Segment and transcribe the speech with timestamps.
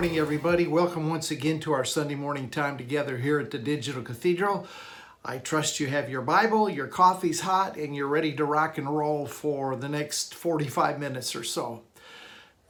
[0.00, 0.66] Morning, everybody.
[0.66, 4.66] Welcome once again to our Sunday morning time together here at the Digital Cathedral.
[5.26, 8.88] I trust you have your Bible, your coffee's hot, and you're ready to rock and
[8.88, 11.82] roll for the next 45 minutes or so.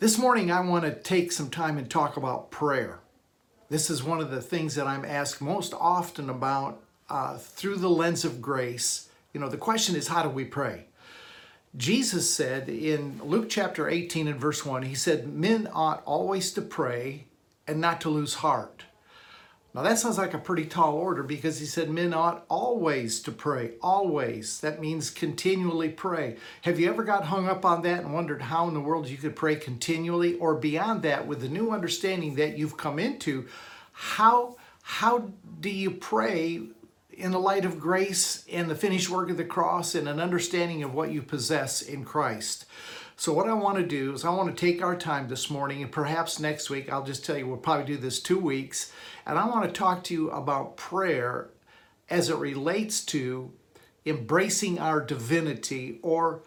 [0.01, 2.99] This morning, I want to take some time and talk about prayer.
[3.69, 7.89] This is one of the things that I'm asked most often about uh, through the
[7.91, 9.09] lens of grace.
[9.33, 10.87] You know, the question is, how do we pray?
[11.77, 16.63] Jesus said in Luke chapter 18 and verse 1, he said, Men ought always to
[16.63, 17.27] pray
[17.67, 18.85] and not to lose heart.
[19.73, 23.31] Now that sounds like a pretty tall order because he said men ought always to
[23.31, 24.59] pray, always.
[24.61, 26.39] That means continually pray.
[26.63, 29.17] Have you ever got hung up on that and wondered how in the world you
[29.17, 33.47] could pray continually or beyond that with the new understanding that you've come into,
[33.93, 36.63] how how do you pray
[37.21, 40.83] in the light of grace and the finished work of the cross and an understanding
[40.83, 42.65] of what you possess in Christ.
[43.17, 45.83] So, what I want to do is, I want to take our time this morning,
[45.83, 48.91] and perhaps next week, I'll just tell you, we'll probably do this two weeks,
[49.27, 51.51] and I want to talk to you about prayer
[52.09, 53.53] as it relates to
[54.07, 56.41] embracing our divinity, or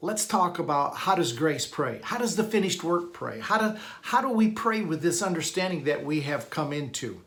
[0.00, 2.00] let's talk about how does grace pray?
[2.02, 3.40] How does the finished work pray?
[3.40, 7.20] How do, how do we pray with this understanding that we have come into?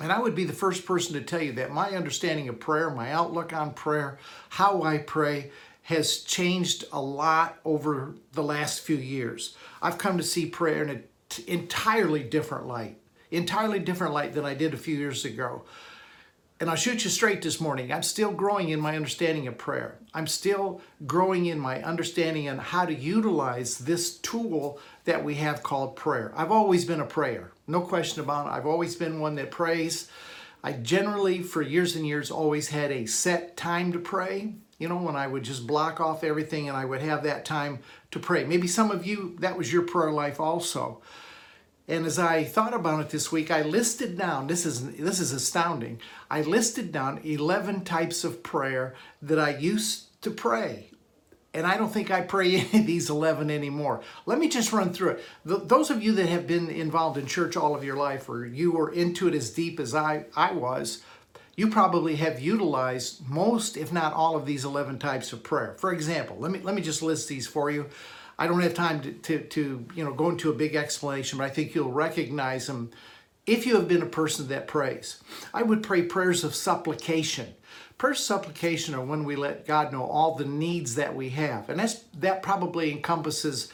[0.00, 2.90] And I would be the first person to tell you that my understanding of prayer,
[2.90, 5.50] my outlook on prayer, how I pray,
[5.82, 9.56] has changed a lot over the last few years.
[9.82, 11.04] I've come to see prayer in an
[11.46, 12.98] entirely different light,
[13.30, 15.64] entirely different light than I did a few years ago.
[16.60, 17.90] And I'll shoot you straight this morning.
[17.90, 19.96] I'm still growing in my understanding of prayer.
[20.12, 25.62] I'm still growing in my understanding on how to utilize this tool that we have
[25.62, 26.32] called prayer.
[26.36, 28.50] I've always been a prayer, no question about it.
[28.50, 30.10] I've always been one that prays.
[30.62, 34.54] I generally, for years and years, always had a set time to pray.
[34.78, 37.80] You know, when I would just block off everything and I would have that time
[38.10, 38.44] to pray.
[38.44, 41.02] Maybe some of you, that was your prayer life also.
[41.86, 45.32] And as I thought about it this week, I listed down, this is this is
[45.32, 46.00] astounding.
[46.30, 50.89] I listed down 11 types of prayer that I used to pray.
[51.52, 54.02] And I don't think I pray any of these 11 anymore.
[54.26, 55.24] Let me just run through it.
[55.44, 58.72] those of you that have been involved in church all of your life, or you
[58.72, 61.02] were into it as deep as I, I was,
[61.56, 65.74] you probably have utilized most, if not all, of these 11 types of prayer.
[65.78, 67.86] For example, let me, let me just list these for you.
[68.38, 71.44] I don't have time to, to, to, you know go into a big explanation, but
[71.44, 72.90] I think you'll recognize them
[73.50, 75.20] if you have been a person that prays.
[75.52, 77.54] I would pray prayers of supplication.
[77.98, 81.68] Prayers of supplication are when we let God know all the needs that we have,
[81.68, 83.72] and that's that probably encompasses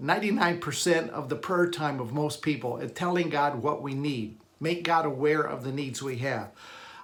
[0.00, 4.38] 99% of the prayer time of most people at telling God what we need.
[4.60, 6.50] Make God aware of the needs we have.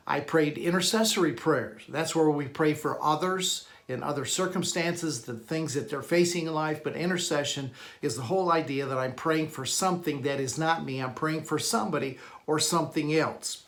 [0.06, 1.82] I prayed intercessory prayers.
[1.88, 6.54] That's where we pray for others in other circumstances, the things that they're facing in
[6.54, 6.82] life.
[6.82, 7.70] But intercession
[8.00, 11.00] is the whole idea that I'm praying for something that is not me.
[11.00, 13.62] I'm praying for somebody or something else.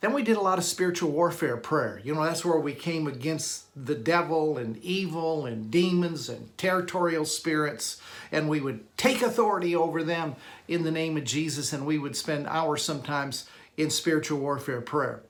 [0.00, 2.00] Then we did a lot of spiritual warfare prayer.
[2.04, 7.24] You know, that's where we came against the devil and evil and demons and territorial
[7.24, 8.00] spirits,
[8.30, 10.36] and we would take authority over them
[10.68, 15.22] in the name of Jesus, and we would spend hours sometimes in spiritual warfare prayer.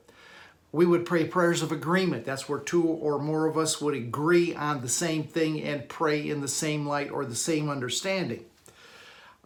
[0.72, 2.24] We would pray prayers of agreement.
[2.24, 6.28] That's where two or more of us would agree on the same thing and pray
[6.28, 8.44] in the same light or the same understanding.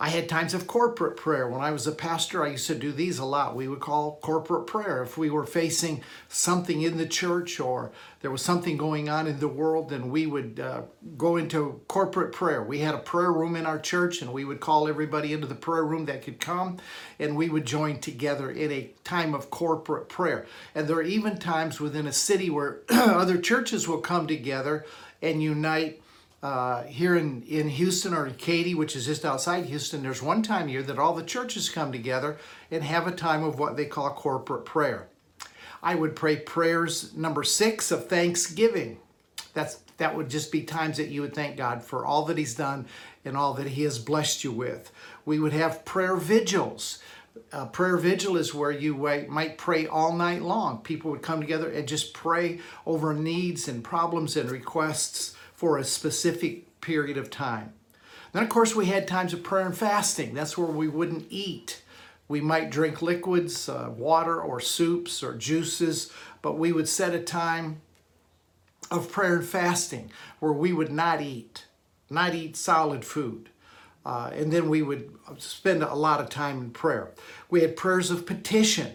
[0.02, 1.46] I had times of corporate prayer.
[1.46, 3.54] When I was a pastor, I used to do these a lot.
[3.54, 5.02] We would call corporate prayer.
[5.02, 7.92] If we were facing something in the church or
[8.22, 10.82] there was something going on in the world, then we would uh,
[11.18, 12.62] go into corporate prayer.
[12.62, 15.54] We had a prayer room in our church, and we would call everybody into the
[15.54, 16.78] prayer room that could come,
[17.18, 20.46] and we would join together in a time of corporate prayer.
[20.74, 24.86] And there are even times within a city where other churches will come together
[25.20, 26.00] and unite
[26.42, 30.68] uh, here in, in Houston or Katy, which is just outside Houston, there's one time
[30.68, 32.38] a year that all the churches come together
[32.70, 35.08] and have a time of what they call corporate prayer.
[35.82, 38.98] I would pray prayers number six of thanksgiving.
[39.54, 42.54] That's that would just be times that you would thank God for all that He's
[42.54, 42.86] done
[43.24, 44.90] and all that He has blessed you with.
[45.26, 47.00] We would have prayer vigils.
[47.52, 48.94] A prayer vigil is where you
[49.28, 50.78] might pray all night long.
[50.78, 55.84] People would come together and just pray over needs and problems and requests for a
[55.84, 57.74] specific period of time.
[58.32, 60.32] Then, of course, we had times of prayer and fasting.
[60.32, 61.82] That's where we wouldn't eat.
[62.28, 66.10] We might drink liquids, uh, water, or soups or juices,
[66.40, 67.82] but we would set a time
[68.90, 71.66] of prayer and fasting where we would not eat,
[72.08, 73.50] not eat solid food.
[74.06, 77.10] Uh, and then we would spend a lot of time in prayer.
[77.50, 78.94] We had prayers of petition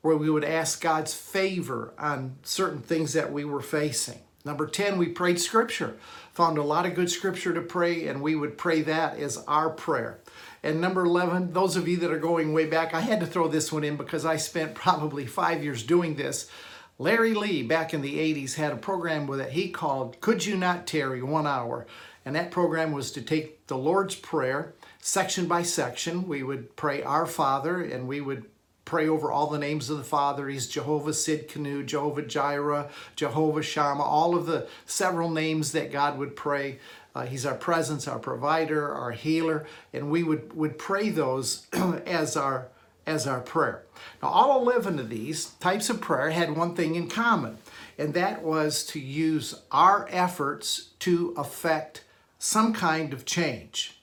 [0.00, 4.18] where we would ask God's favor on certain things that we were facing.
[4.44, 5.96] Number 10, we prayed scripture.
[6.32, 9.68] Found a lot of good scripture to pray, and we would pray that as our
[9.68, 10.18] prayer.
[10.62, 13.48] And number 11, those of you that are going way back, I had to throw
[13.48, 16.50] this one in because I spent probably five years doing this.
[16.98, 20.86] Larry Lee, back in the 80s, had a program that he called Could You Not
[20.86, 21.86] Tarry One Hour.
[22.26, 26.28] And that program was to take the Lord's Prayer section by section.
[26.28, 28.49] We would pray Our Father and we would
[28.90, 30.48] pray over all the names of the Father.
[30.48, 36.18] He's Jehovah Sid Tsidkenu, Jehovah Jireh, Jehovah Shammah, all of the several names that God
[36.18, 36.80] would pray.
[37.14, 41.68] Uh, he's our presence, our provider, our healer, and we would, would pray those
[42.04, 42.66] as our
[43.06, 43.84] as our prayer.
[44.20, 47.58] Now, all 11 of these types of prayer had one thing in common,
[47.96, 52.02] and that was to use our efforts to affect
[52.40, 53.99] some kind of change.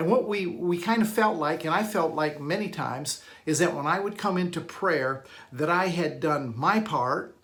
[0.00, 3.58] And what we, we kind of felt like, and I felt like many times, is
[3.58, 7.36] that when I would come into prayer, that I had done my part,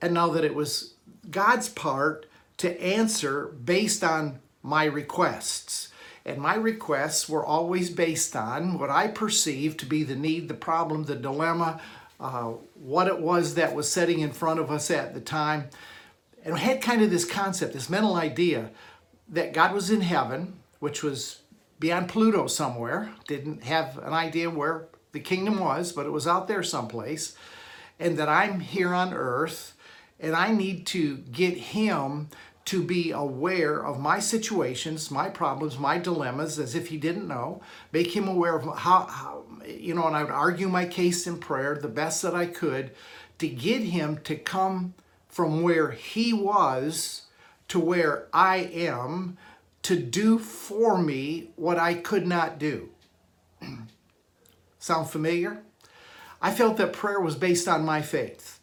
[0.00, 0.94] and now that it was
[1.28, 2.26] God's part
[2.58, 5.88] to answer based on my requests.
[6.24, 10.54] And my requests were always based on what I perceived to be the need, the
[10.54, 11.80] problem, the dilemma,
[12.20, 15.68] uh, what it was that was setting in front of us at the time.
[16.44, 18.70] And I had kind of this concept, this mental idea
[19.30, 21.41] that God was in heaven, which was
[21.82, 23.10] beyond Pluto somewhere.
[23.26, 27.36] Didn't have an idea where the kingdom was, but it was out there someplace.
[27.98, 29.74] And that I'm here on earth
[30.20, 32.28] and I need to get him
[32.66, 37.60] to be aware of my situations, my problems, my dilemmas, as if he didn't know.
[37.90, 41.38] Make him aware of how, how, you know, and I would argue my case in
[41.38, 42.92] prayer the best that I could
[43.38, 44.94] to get him to come
[45.28, 47.22] from where he was
[47.66, 49.36] to where I am
[49.82, 52.90] to do for me what I could not do.
[54.78, 55.62] Sound familiar?
[56.40, 58.60] I felt that prayer was based on my faith.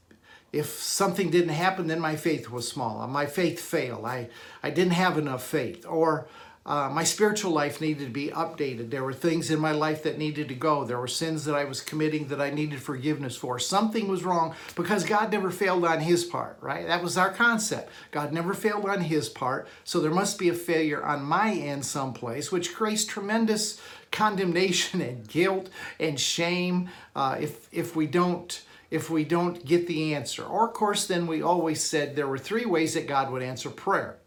[0.52, 3.06] If something didn't happen, then my faith was small.
[3.08, 4.06] My faith failed.
[4.06, 4.30] I,
[4.64, 5.86] I didn't have enough faith.
[5.88, 6.28] Or
[6.70, 8.92] uh, my spiritual life needed to be updated.
[8.92, 10.84] There were things in my life that needed to go.
[10.86, 13.58] There were sins that I was committing that I needed forgiveness for.
[13.58, 16.86] Something was wrong because God never failed on his part, right?
[16.86, 17.92] That was our concept.
[18.12, 19.68] God never failed on his part.
[19.84, 23.82] So there must be a failure on my end someplace, which creates tremendous
[24.12, 28.62] condemnation and guilt and shame uh, if, if we don't
[28.92, 30.44] if we don't get the answer.
[30.44, 33.70] Or, of course, then we always said there were three ways that God would answer
[33.70, 34.19] prayer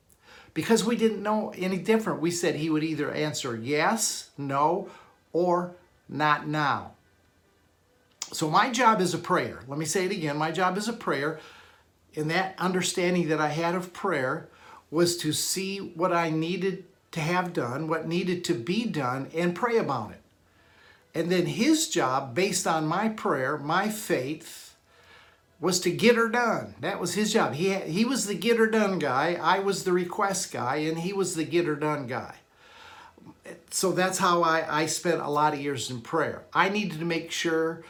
[0.54, 2.20] because we didn't know any different.
[2.20, 4.88] We said he would either answer yes, no,
[5.32, 5.74] or
[6.08, 6.92] not now.
[8.32, 9.60] So my job is a prayer.
[9.68, 10.36] Let me say it again.
[10.36, 11.38] My job is a prayer.
[12.16, 14.48] And that understanding that I had of prayer
[14.90, 19.54] was to see what I needed to have done, what needed to be done, and
[19.54, 20.20] pray about it.
[21.14, 24.61] And then his job, based on my prayer, my faith,
[25.62, 26.74] was to get her done.
[26.80, 27.54] That was his job.
[27.54, 29.38] He, he was the get her done guy.
[29.40, 32.34] I was the request guy, and he was the get her done guy.
[33.70, 36.42] So that's how I, I spent a lot of years in prayer.
[36.52, 37.84] I needed to make sure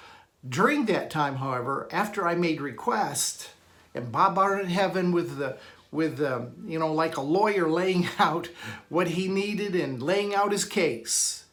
[0.47, 3.49] during that time, however, after I made request,
[3.95, 5.57] and Bob are in heaven with the
[5.91, 8.50] with um, you know like a lawyer laying out
[8.91, 11.47] what he needed and laying out his case.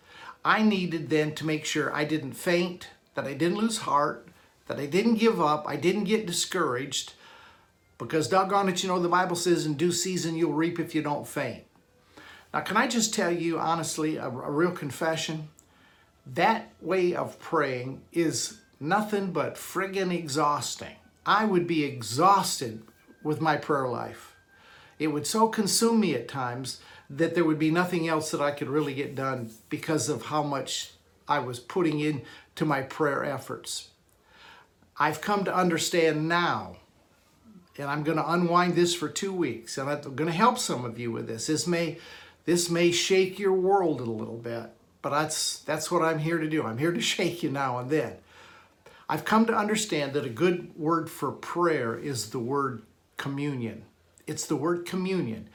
[0.43, 4.28] I needed then to make sure I didn't faint, that I didn't lose heart,
[4.69, 7.13] that I didn't give up, I didn't get discouraged,
[7.97, 11.01] because doggone it, you know, the Bible says in due season you'll reap if you
[11.01, 11.63] don't faint.
[12.53, 15.49] Now, can I just tell you honestly, a, a real confession?
[16.25, 20.95] That way of praying is nothing but friggin' exhausting.
[21.25, 22.83] I would be exhausted
[23.23, 24.35] with my prayer life.
[24.99, 28.51] It would so consume me at times that there would be nothing else that I
[28.51, 30.91] could really get done because of how much
[31.27, 33.88] I was putting into my prayer efforts.
[34.99, 36.75] I've come to understand now,
[37.77, 40.83] and I'm going to unwind this for two weeks, and I'm going to help some
[40.83, 41.47] of you with this.
[41.47, 41.97] This may,
[42.45, 44.69] this may shake your world a little bit,
[45.01, 46.63] but that's, that's what I'm here to do.
[46.63, 48.17] I'm here to shake you now and then.
[49.07, 52.83] I've come to understand that a good word for prayer is the word
[53.17, 53.85] communion.
[54.27, 55.49] It's the word communion.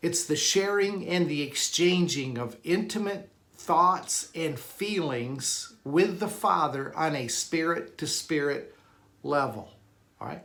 [0.00, 3.28] It's the sharing and the exchanging of intimate
[3.64, 8.74] thoughts and feelings with the Father on a spirit to spirit
[9.22, 9.72] level.
[10.20, 10.44] All right?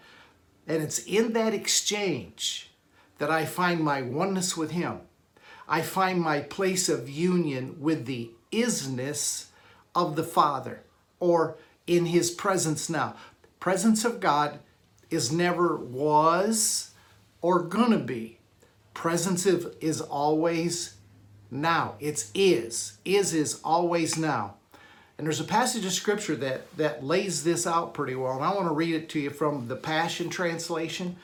[0.68, 2.72] And it's in that exchange
[3.18, 5.02] that I find my oneness with Him.
[5.68, 9.48] I find my place of union with the isness
[9.94, 10.84] of the Father
[11.20, 13.16] or in His presence now.
[13.60, 14.60] Presence of God
[15.10, 16.92] is never was
[17.42, 18.38] or gonna be.
[18.94, 20.96] Presence of, is always
[21.52, 21.96] now.
[22.00, 22.98] It's is.
[23.06, 24.56] Is is always now.
[25.18, 28.36] And there's a passage of scripture that, that lays this out pretty well.
[28.36, 31.18] And I want to read it to you from the Passion Translation.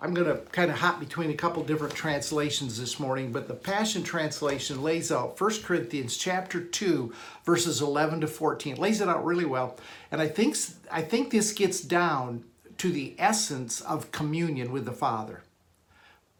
[0.00, 3.54] I'm going to kind of hop between a couple different translations this morning, but the
[3.54, 7.14] Passion Translation lays out 1 Corinthians chapter 2,
[7.44, 8.74] verses 11 to 14.
[8.74, 9.78] It lays it out really well.
[10.10, 10.56] And I think,
[10.90, 12.42] I think this gets down
[12.78, 15.44] to the essence of communion with the Father.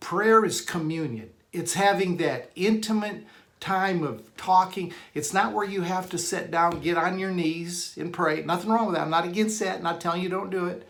[0.00, 1.30] Prayer is communion.
[1.56, 3.24] It's having that intimate
[3.60, 4.92] time of talking.
[5.14, 8.42] It's not where you have to sit down, get on your knees and pray.
[8.42, 9.02] Nothing wrong with that.
[9.02, 9.82] I'm not against that.
[9.82, 10.86] Not telling you don't do it.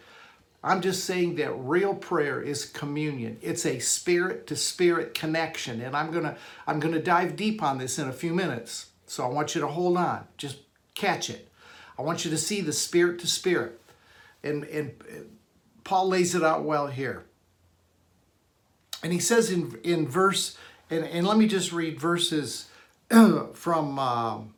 [0.65, 3.39] I'm just saying that real prayer is communion.
[3.41, 5.81] It's a spirit to spirit connection.
[5.81, 8.87] And I'm going to I'm going to dive deep on this in a few minutes.
[9.07, 10.27] So I want you to hold on.
[10.37, 10.59] Just
[10.97, 11.49] catch it.
[11.97, 13.81] I want you to see the spirit to spirit.
[14.43, 14.93] And and
[15.85, 17.26] Paul lays it out well here.
[19.03, 20.57] And he says in in verse
[20.91, 22.69] and, and let me just read verses
[23.53, 24.55] from um,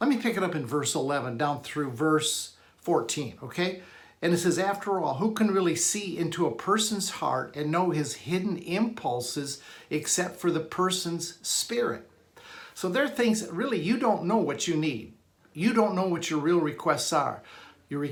[0.00, 3.82] let me pick it up in verse 11 down through verse 14, okay?
[4.22, 7.90] And it says, After all, who can really see into a person's heart and know
[7.90, 12.08] his hidden impulses except for the person's spirit?
[12.74, 15.14] So there are things that really you don't know what you need.
[15.52, 17.42] You don't know what your real requests are.
[17.88, 18.06] Your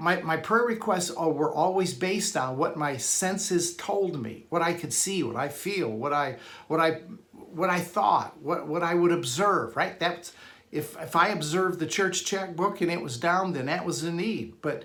[0.00, 4.72] my, my prayer requests were always based on what my senses told me, what I
[4.72, 6.38] could see, what I feel, what I
[6.68, 7.02] what I
[7.32, 9.98] what I thought, what, what I would observe, right?
[10.00, 10.32] That's
[10.72, 14.10] if if I observed the church checkbook and it was down, then that was a
[14.10, 14.54] need.
[14.62, 14.84] But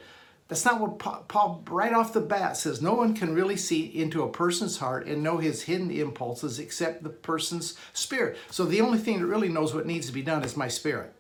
[0.50, 2.82] that's not what Paul, right off the bat says.
[2.82, 7.04] No one can really see into a person's heart and know his hidden impulses except
[7.04, 8.38] the person's spirit.
[8.52, 11.14] So the only thing that really knows what needs to be done is my spirit.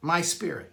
[0.00, 0.72] My spirit.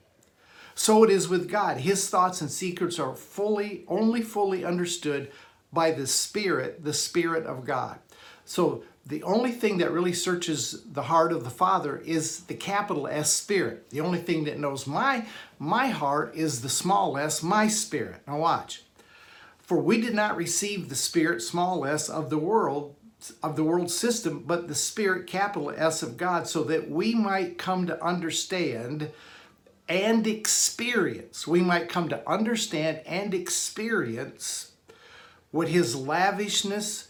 [0.77, 1.77] So it is with God.
[1.77, 5.31] His thoughts and secrets are fully, only fully understood
[5.73, 7.97] by the Spirit, the Spirit of God.
[8.45, 13.07] So the only thing that really searches the heart of the Father is the capital
[13.07, 13.89] S Spirit.
[13.89, 15.25] The only thing that knows my
[15.57, 18.21] my heart is the small s, my spirit.
[18.27, 18.83] Now watch.
[19.57, 22.95] For we did not receive the spirit, small s, of the world,
[23.41, 27.57] of the world system, but the spirit, capital S, of God, so that we might
[27.57, 29.09] come to understand
[29.89, 31.47] and experience.
[31.47, 34.71] We might come to understand and experience
[35.51, 37.07] what his lavishness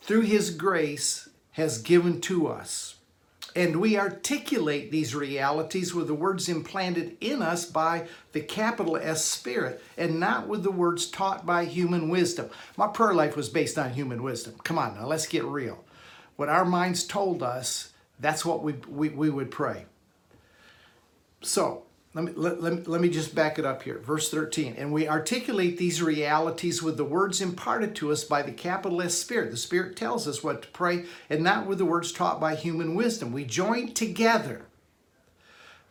[0.00, 2.96] through his grace has given to us.
[3.54, 9.24] And we articulate these realities with the words implanted in us by the capital S
[9.24, 12.48] Spirit and not with the words taught by human wisdom.
[12.78, 14.54] My prayer life was based on human wisdom.
[14.64, 15.84] Come on now, let's get real.
[16.36, 19.84] What our minds told us, that's what we, we, we would pray.
[21.42, 21.82] So,
[22.14, 23.98] let me, let, let, let me just back it up here.
[23.98, 24.74] Verse 13.
[24.76, 29.14] And we articulate these realities with the words imparted to us by the capital S
[29.14, 29.50] Spirit.
[29.50, 32.94] The Spirit tells us what to pray and not with the words taught by human
[32.94, 33.32] wisdom.
[33.32, 34.66] We join together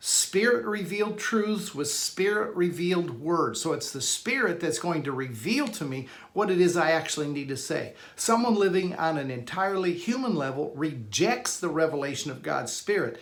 [0.04, 3.60] Spirit revealed truths with Spirit revealed words.
[3.60, 7.28] So it's the Spirit that's going to reveal to me what it is I actually
[7.28, 7.94] need to say.
[8.16, 13.20] Someone living on an entirely human level rejects the revelation of God's Spirit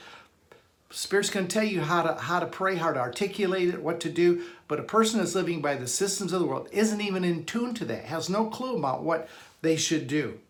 [0.91, 4.01] Spirit's going to tell you how to how to pray, how to articulate it, what
[4.01, 4.43] to do.
[4.67, 7.75] But a person that's living by the systems of the world isn't even in tune
[7.75, 9.29] to that, has no clue about what
[9.63, 10.41] they should do.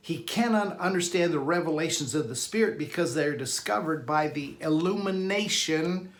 [0.00, 6.12] He cannot understand the revelations of the Spirit because they're discovered by the illumination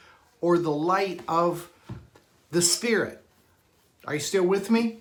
[0.42, 1.70] or the light of
[2.50, 3.22] the Spirit.
[4.06, 5.00] Are you still with me?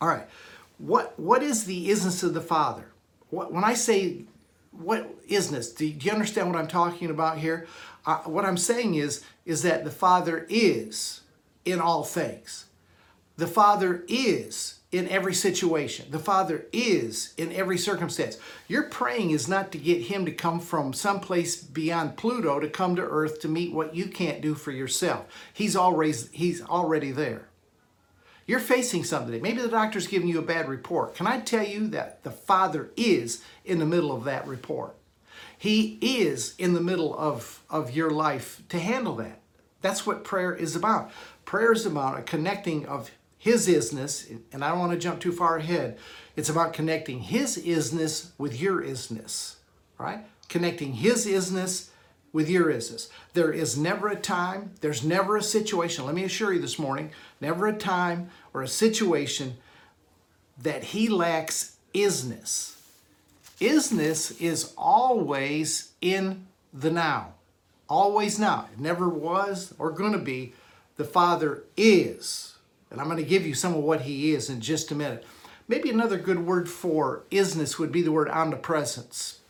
[0.00, 0.26] All right.
[0.78, 2.86] What what is the isness of the Father?
[3.28, 4.24] What, when I say
[4.78, 5.76] what isness?
[5.76, 7.66] Do, do you understand what I'm talking about here?
[8.06, 11.22] Uh, what I'm saying is, is that the Father is
[11.64, 12.66] in all things.
[13.36, 16.06] The Father is in every situation.
[16.10, 18.38] The Father is in every circumstance.
[18.68, 22.94] Your praying is not to get Him to come from someplace beyond Pluto to come
[22.96, 25.26] to Earth to meet what you can't do for yourself.
[25.52, 27.48] He's always He's already there.
[28.46, 29.40] You're facing something.
[29.40, 31.14] Maybe the doctor's giving you a bad report.
[31.14, 34.96] Can I tell you that the Father is in the middle of that report?
[35.56, 39.40] He is in the middle of, of your life to handle that.
[39.80, 41.10] That's what prayer is about.
[41.44, 45.32] Prayer is about a connecting of His isness, and I don't want to jump too
[45.32, 45.98] far ahead.
[46.36, 49.56] It's about connecting His isness with your isness,
[49.96, 50.26] right?
[50.48, 51.88] Connecting His isness
[52.34, 53.08] with your isness.
[53.32, 57.12] There is never a time, there's never a situation, let me assure you this morning,
[57.40, 59.56] never a time or a situation
[60.60, 62.76] that he lacks isness.
[63.60, 67.34] Isness is always in the now.
[67.88, 68.68] Always now.
[68.72, 70.54] It never was or going to be.
[70.96, 72.56] The Father is.
[72.90, 75.24] And I'm going to give you some of what he is in just a minute.
[75.68, 79.40] Maybe another good word for isness would be the word omnipresence.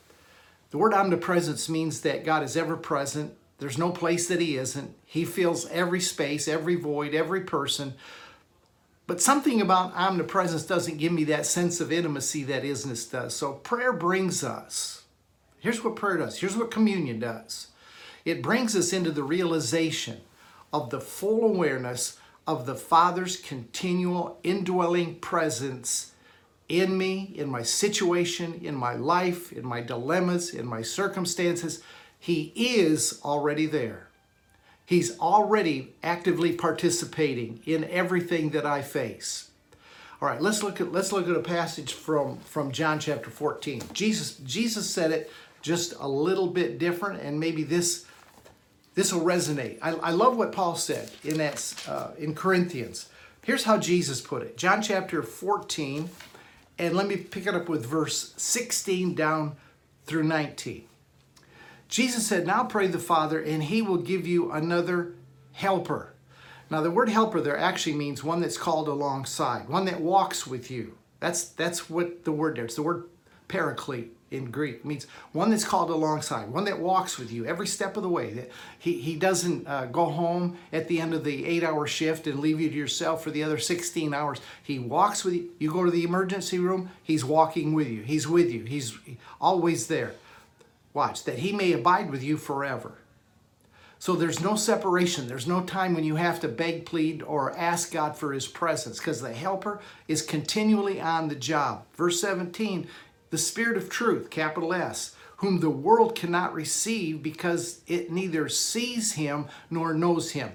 [0.75, 3.33] The word omnipresence means that God is ever present.
[3.59, 4.93] There's no place that He isn't.
[5.05, 7.95] He fills every space, every void, every person.
[9.07, 13.37] But something about omnipresence doesn't give me that sense of intimacy that isness does.
[13.37, 15.05] So prayer brings us.
[15.61, 16.41] Here's what prayer does.
[16.41, 17.69] Here's what communion does.
[18.25, 20.23] It brings us into the realization
[20.73, 26.14] of the full awareness of the Father's continual indwelling presence
[26.69, 31.83] in me, in my situation, in my life, in my dilemmas, in my circumstances.
[32.19, 34.09] He is already there.
[34.87, 39.51] He's already actively participating in everything that I face.
[40.21, 43.83] All right, let's look at let's look at a passage from from John chapter 14.
[43.93, 45.31] Jesus Jesus said it
[45.61, 48.07] just a little bit different, and maybe this
[48.95, 49.79] this will resonate.
[49.83, 53.09] I, I love what Paul said in that uh, in Corinthians.
[53.43, 56.09] Here's how Jesus put it: John chapter 14,
[56.79, 59.57] and let me pick it up with verse 16 down
[60.07, 60.87] through 19.
[61.89, 65.15] Jesus said, Now pray the Father, and he will give you another
[65.53, 66.15] helper.
[66.71, 70.71] Now, the word helper there actually means one that's called alongside, one that walks with
[70.71, 70.97] you.
[71.21, 72.65] That's, that's what the word there.
[72.65, 73.05] It's the word
[73.49, 74.85] paraclete in Greek.
[74.85, 78.33] Means one that's called alongside, one that walks with you every step of the way.
[78.33, 82.27] That he, he doesn't uh, go home at the end of the eight hour shift
[82.27, 84.41] and leave you to yourself for the other 16 hours.
[84.63, 85.51] He walks with you.
[85.59, 88.03] You go to the emergency room, he's walking with you.
[88.03, 88.65] He's with you.
[88.65, 88.97] He's
[89.41, 90.13] always there.
[90.93, 92.93] Watch, that he may abide with you forever.
[94.05, 95.29] So there's no separation.
[95.29, 98.99] There's no time when you have to beg, plead, or ask God for his presence
[98.99, 101.87] because the helper is continually on the job.
[101.95, 102.87] Verse 17,
[103.35, 109.15] the Spirit of truth, capital S, whom the world cannot receive because it neither sees
[109.15, 110.53] him nor knows him.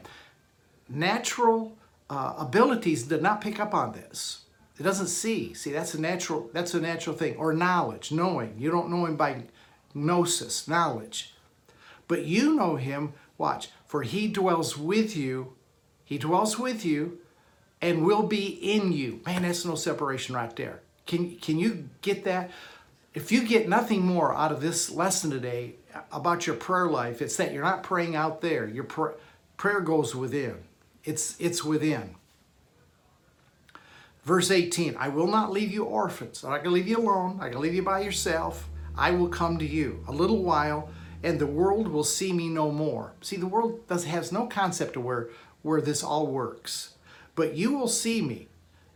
[0.88, 1.78] Natural
[2.10, 4.46] uh, abilities did not pick up on this.
[4.80, 5.54] It doesn't see.
[5.54, 6.50] See, that's a natural.
[6.54, 7.36] That's a natural thing.
[7.36, 8.56] Or knowledge, knowing.
[8.58, 9.44] You don't know him by
[9.94, 11.34] gnosis, knowledge.
[12.08, 15.54] But you know him, watch, for he dwells with you,
[16.06, 17.18] he dwells with you
[17.82, 19.20] and will be in you.
[19.26, 20.80] Man, that's no separation right there.
[21.10, 22.52] Can, can you get that?
[23.16, 25.74] If you get nothing more out of this lesson today
[26.12, 28.68] about your prayer life, it's that you're not praying out there.
[28.68, 29.18] Your pr-
[29.58, 30.58] prayer goes within.
[31.04, 32.14] It's, it's within.
[34.24, 36.44] Verse 18, I will not leave you orphans.
[36.44, 37.32] I'm not going to leave you alone.
[37.32, 38.70] I'm going to leave you by yourself.
[38.96, 40.92] I will come to you a little while,
[41.24, 43.14] and the world will see me no more.
[43.22, 45.30] See, the world does, has no concept of where,
[45.64, 46.94] where this all works.
[47.34, 48.48] But you will see me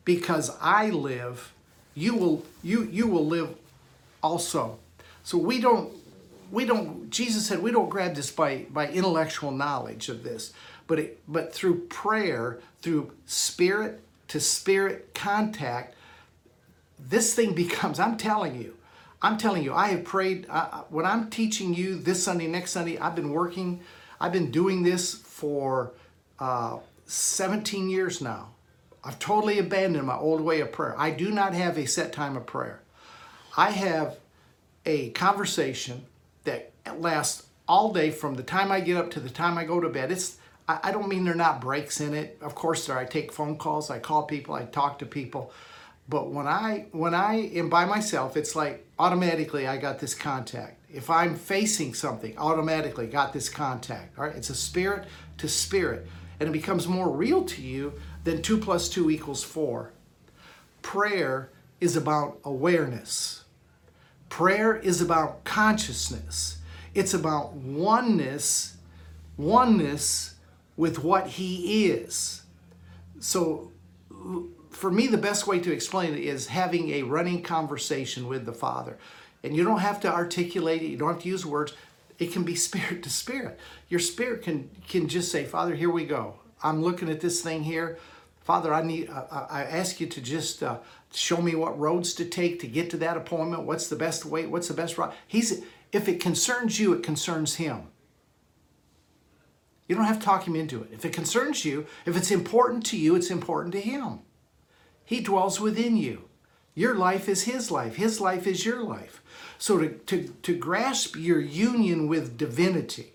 [0.05, 1.52] because I live.
[1.95, 3.55] You will you you will live
[4.21, 4.79] also.
[5.23, 5.93] So we don't
[6.51, 10.53] we don't Jesus said we don't grab this by by intellectual knowledge of this,
[10.87, 15.95] but it, but through prayer, through spirit to spirit contact,
[16.99, 18.75] this thing becomes I'm telling you,
[19.21, 20.47] I'm telling you, I have prayed.
[20.89, 23.79] When I'm teaching you this Sunday, next Sunday, I've been working,
[24.19, 25.93] I've been doing this for
[26.39, 28.49] uh, 17 years now.
[29.03, 30.95] I've totally abandoned my old way of prayer.
[30.97, 32.81] I do not have a set time of prayer.
[33.57, 34.17] I have
[34.85, 36.05] a conversation
[36.45, 39.79] that lasts all day from the time I get up to the time I go
[39.79, 40.11] to bed.
[40.11, 40.37] It's
[40.67, 42.37] I, don't mean there are not breaks in it.
[42.41, 42.97] Of course there.
[42.97, 45.51] I take phone calls, I call people, I talk to people.
[46.07, 50.79] But when I when I am by myself, it's like automatically I got this contact.
[50.93, 54.17] If I'm facing something, automatically got this contact.
[54.17, 56.07] All right, it's a spirit to spirit,
[56.39, 59.91] and it becomes more real to you than two plus two equals four.
[60.81, 63.43] Prayer is about awareness.
[64.29, 66.57] Prayer is about consciousness.
[66.93, 68.77] It's about oneness,
[69.37, 70.35] oneness
[70.77, 72.43] with what He is.
[73.19, 73.71] So
[74.69, 78.53] for me, the best way to explain it is having a running conversation with the
[78.53, 78.97] Father.
[79.43, 81.73] And you don't have to articulate it, you don't have to use words.
[82.19, 83.59] It can be spirit to spirit.
[83.89, 86.35] Your spirit can, can just say, Father, here we go.
[86.61, 87.97] I'm looking at this thing here.
[88.43, 89.09] Father, I need.
[89.09, 90.77] Uh, I ask you to just uh,
[91.13, 93.63] show me what roads to take to get to that appointment.
[93.63, 94.45] What's the best way?
[94.45, 95.13] What's the best route?
[95.27, 95.63] He's.
[95.91, 97.83] If it concerns you, it concerns him.
[99.87, 100.89] You don't have to talk him into it.
[100.91, 104.21] If it concerns you, if it's important to you, it's important to him.
[105.05, 106.29] He dwells within you.
[106.75, 107.97] Your life is His life.
[107.97, 109.21] His life is your life.
[109.57, 113.13] So to, to, to grasp your union with divinity,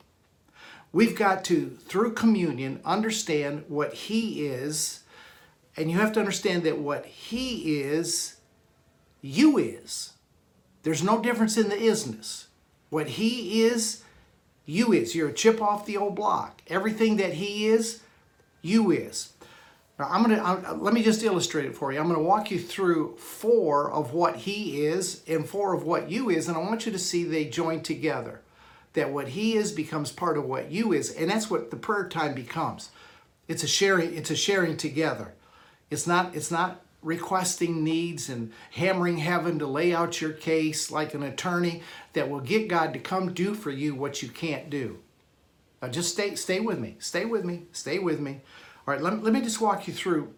[0.93, 5.01] we've got to, through communion, understand what He is.
[5.79, 8.37] And you have to understand that what He is,
[9.23, 10.15] you is.
[10.83, 12.47] There's no difference in the isness.
[12.91, 14.03] What He is,
[14.67, 15.15] you is.
[15.15, 16.63] You're a chip off the old block.
[16.67, 18.03] Everything that He is,
[18.61, 19.33] you is.
[20.01, 22.01] Now I'm going to, uh, let me just illustrate it for you.
[22.01, 26.31] I'm to walk you through four of what he is and four of what you
[26.31, 28.41] is, and I want you to see they join together.
[28.95, 32.09] That what he is becomes part of what you is, and that's what the prayer
[32.09, 32.91] time becomes.
[33.47, 35.35] It's a sharing, it's a sharing together.
[35.91, 41.15] It's not, it's not requesting needs and hammering heaven to lay out your case like
[41.15, 44.99] an attorney that will get God to come do for you what you can't do.
[45.81, 46.97] Now just stay, stay with me.
[46.99, 47.65] Stay with me.
[47.73, 48.41] Stay with me.
[48.87, 50.35] All right, let, let me just walk you through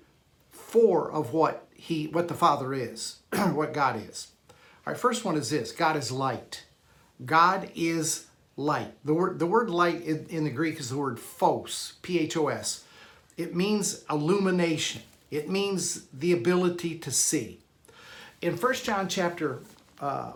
[0.50, 4.28] four of what he what the Father is, what God is.
[4.86, 6.64] All right, first one is this God is light.
[7.24, 8.92] God is light.
[9.04, 12.36] The word, the word light in, in the Greek is the word phos, P H
[12.36, 12.84] O S.
[13.36, 17.60] It means illumination, it means the ability to see.
[18.42, 19.60] In 1 John chapter
[20.00, 20.32] uh,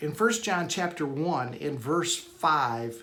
[0.00, 3.02] in 1 John chapter 1, in verse 5,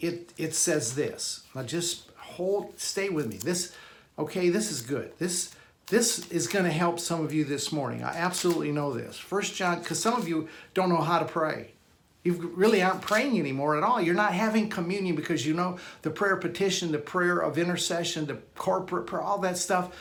[0.00, 1.44] it, it says this.
[1.54, 3.36] Now just hold, stay with me.
[3.36, 3.74] This,
[4.18, 5.12] okay, this is good.
[5.18, 5.54] This
[5.88, 8.02] this is going to help some of you this morning.
[8.02, 9.18] I absolutely know this.
[9.18, 11.72] First John, because some of you don't know how to pray.
[12.22, 14.00] You really aren't praying anymore at all.
[14.00, 18.38] You're not having communion because you know the prayer petition, the prayer of intercession, the
[18.54, 19.94] corporate prayer, all that stuff.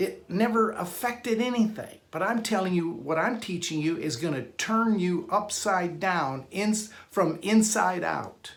[0.00, 1.98] It never affected anything.
[2.10, 6.46] But I'm telling you, what I'm teaching you is going to turn you upside down
[6.50, 6.74] in,
[7.10, 8.52] from inside out.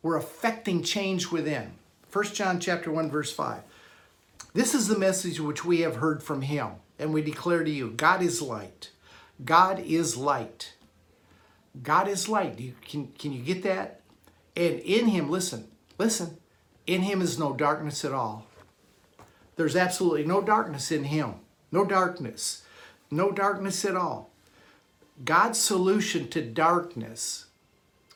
[0.00, 1.72] We're affecting change within.
[2.10, 3.60] 1 John chapter 1, verse 5.
[4.54, 7.90] This is the message which we have heard from him, and we declare to you
[7.90, 8.90] God is light.
[9.44, 10.72] God is light.
[11.82, 12.58] God is light.
[12.58, 14.00] You, can, can you get that?
[14.56, 16.38] And in him, listen, listen,
[16.86, 18.46] in him is no darkness at all.
[19.56, 21.34] There's absolutely no darkness in him.
[21.72, 22.62] No darkness.
[23.10, 24.30] No darkness at all.
[25.24, 27.46] God's solution to darkness,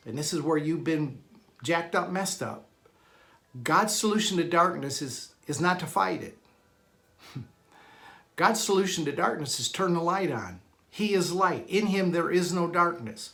[0.05, 1.19] and this is where you've been
[1.63, 2.67] jacked up, messed up.
[3.65, 6.39] God's solution to darkness is is not to fight it.
[8.37, 10.61] God's solution to darkness is turn the light on.
[10.91, 11.65] He is light.
[11.69, 13.31] In him there is no darkness.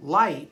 [0.00, 0.50] Light,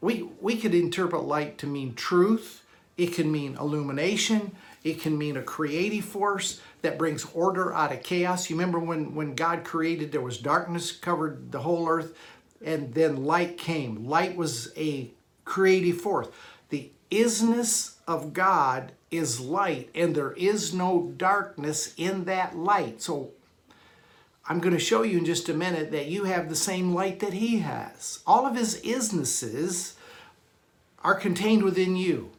[0.00, 2.62] we, we could interpret light to mean truth.
[2.96, 4.54] It can mean illumination.
[4.84, 8.50] It can mean a creative force that brings order out of chaos.
[8.50, 12.14] You remember when, when God created, there was darkness covered the whole earth,
[12.62, 14.04] and then light came.
[14.04, 15.10] Light was a
[15.46, 16.28] creative force.
[16.68, 23.00] The isness of God is light, and there is no darkness in that light.
[23.00, 23.30] So
[24.46, 27.20] I'm going to show you in just a minute that you have the same light
[27.20, 28.20] that He has.
[28.26, 29.94] All of His isnesses
[31.02, 32.30] are contained within you.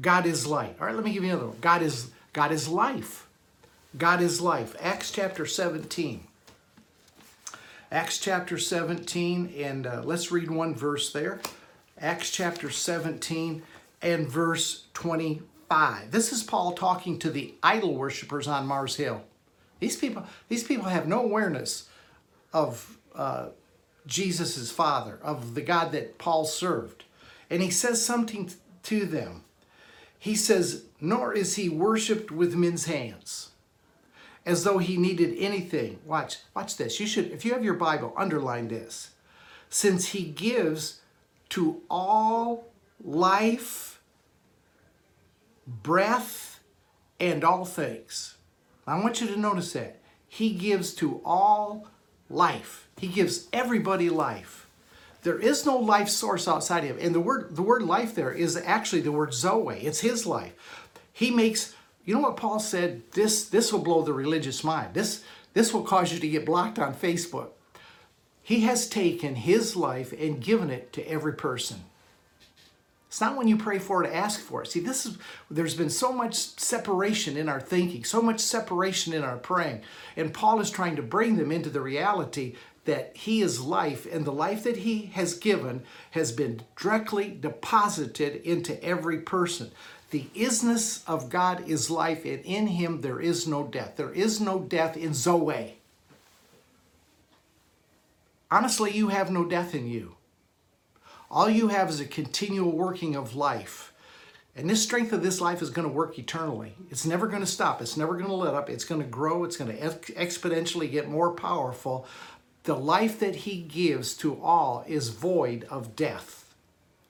[0.00, 0.76] God is light.
[0.80, 1.58] All right, let me give you another one.
[1.60, 3.26] God is God is life.
[3.96, 4.76] God is life.
[4.80, 6.24] Acts chapter 17.
[7.92, 11.40] Acts chapter 17, and uh, let's read one verse there.
[11.98, 13.62] Acts chapter 17
[14.00, 16.12] and verse 25.
[16.12, 19.24] This is Paul talking to the idol worshippers on Mars Hill.
[19.80, 21.88] These people, these people have no awareness
[22.52, 23.48] of uh,
[24.06, 27.04] Jesus' Father, of the God that Paul served.
[27.50, 28.52] And he says something
[28.84, 29.42] to them.
[30.20, 33.50] He says, Nor is he worshiped with men's hands,
[34.46, 35.98] as though he needed anything.
[36.06, 37.00] Watch, watch this.
[37.00, 39.10] You should, if you have your Bible, underline this.
[39.68, 41.00] Since he gives
[41.48, 42.68] to all
[43.02, 44.00] life
[45.82, 46.50] breath,
[47.20, 48.36] and all things.
[48.86, 50.00] I want you to notice that.
[50.26, 51.88] He gives to all
[52.28, 52.88] life.
[52.96, 54.66] He gives everybody life.
[55.22, 56.98] There is no life source outside of him.
[57.00, 59.80] And the word the word life there is actually the word Zoe.
[59.80, 60.54] It's his life.
[61.12, 63.02] He makes you know what Paul said?
[63.12, 64.94] This this will blow the religious mind.
[64.94, 67.48] This this will cause you to get blocked on Facebook.
[68.42, 71.84] He has taken his life and given it to every person.
[73.10, 74.68] It's not when you pray for it ask for it.
[74.68, 75.18] See, this is
[75.50, 79.82] there's been so much separation in our thinking, so much separation in our praying.
[80.16, 82.54] And Paul is trying to bring them into the reality
[82.90, 88.42] that he is life and the life that he has given has been directly deposited
[88.42, 89.70] into every person.
[90.10, 93.92] The isness of God is life, and in him there is no death.
[93.94, 95.78] There is no death in Zoe.
[98.50, 100.16] Honestly, you have no death in you.
[101.30, 103.92] All you have is a continual working of life.
[104.56, 106.74] And this strength of this life is going to work eternally.
[106.90, 107.80] It's never going to stop.
[107.80, 108.68] It's never going to let up.
[108.68, 109.44] It's going to grow.
[109.44, 112.04] It's going to exponentially get more powerful.
[112.70, 116.54] The life that He gives to all is void of death.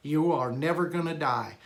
[0.01, 1.59] You are never going to die.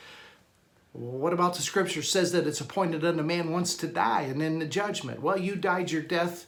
[0.93, 4.59] What about the scripture says that it's appointed unto man once to die and then
[4.59, 5.23] the judgment?
[5.23, 6.47] Well, you died your death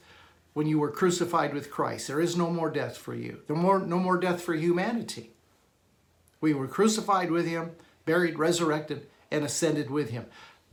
[0.55, 2.07] when you were crucified with Christ.
[2.07, 3.39] There is no more death for you.
[3.47, 5.31] More, no more death for humanity.
[6.41, 7.71] We were crucified with him,
[8.03, 10.25] buried, resurrected, and ascended with him.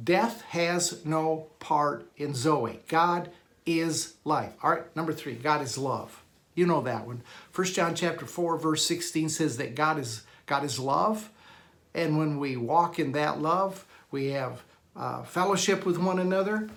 [0.03, 2.81] Death has no part in Zoe.
[2.89, 3.31] God
[3.65, 4.55] is life.
[4.61, 6.24] All right, number three, God is love.
[6.55, 7.23] You know that one.
[7.51, 11.31] First John chapter 4, verse 16 says that God is God is love.
[11.95, 14.63] And when we walk in that love, we have
[14.97, 16.69] uh, fellowship with one another.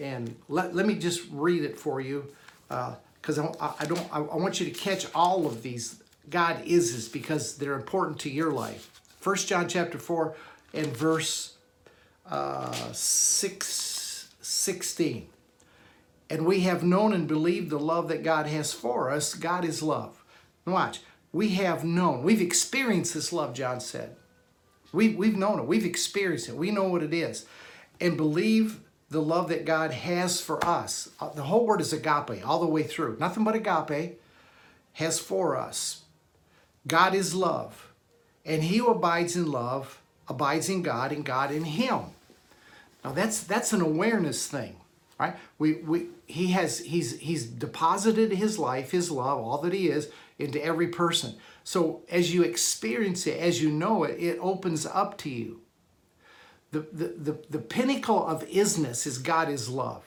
[0.00, 2.26] and let, let me just read it for you
[2.68, 7.08] because I, I don't I, I want you to catch all of these God is
[7.08, 8.90] because they're important to your life.
[9.20, 10.34] First John chapter 4
[10.74, 11.54] and verse
[12.28, 15.26] uh, 6, 16.
[16.30, 19.34] And we have known and believed the love that God has for us.
[19.34, 20.24] God is love.
[20.64, 21.00] Watch.
[21.32, 22.22] We have known.
[22.22, 24.16] We've experienced this love, John said.
[24.92, 25.66] We, we've known it.
[25.66, 26.56] We've experienced it.
[26.56, 27.46] We know what it is.
[28.00, 28.80] And believe
[29.10, 31.10] the love that God has for us.
[31.20, 33.16] Uh, the whole word is agape, all the way through.
[33.18, 34.20] Nothing but agape
[34.94, 36.02] has for us.
[36.86, 37.92] God is love.
[38.44, 42.00] And he who abides in love abides in God and God in him.
[43.04, 44.76] Now that's that's an awareness thing,
[45.18, 45.36] right?
[45.58, 50.10] We we he has he's he's deposited his life, his love, all that he is
[50.38, 51.34] into every person.
[51.64, 55.60] So as you experience it, as you know it, it opens up to you.
[56.72, 60.04] The, the, the, the pinnacle of isness is God is love.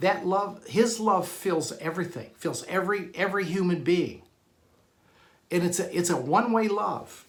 [0.00, 4.22] That love, his love fills everything, fills every every human being.
[5.50, 7.26] And it's a it's a one-way love.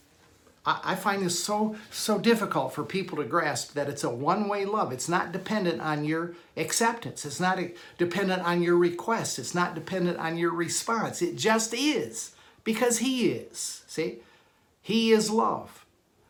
[0.65, 4.93] I, find this so so difficult for people to grasp that it's a one-way love.
[4.93, 7.25] It's not dependent on your acceptance.
[7.25, 7.59] It's not
[7.97, 9.39] dependent on your request.
[9.39, 11.21] It's not dependent on your response.
[11.21, 12.31] It just is
[12.63, 13.83] because He is.
[13.87, 14.19] See,
[14.81, 15.85] He is love.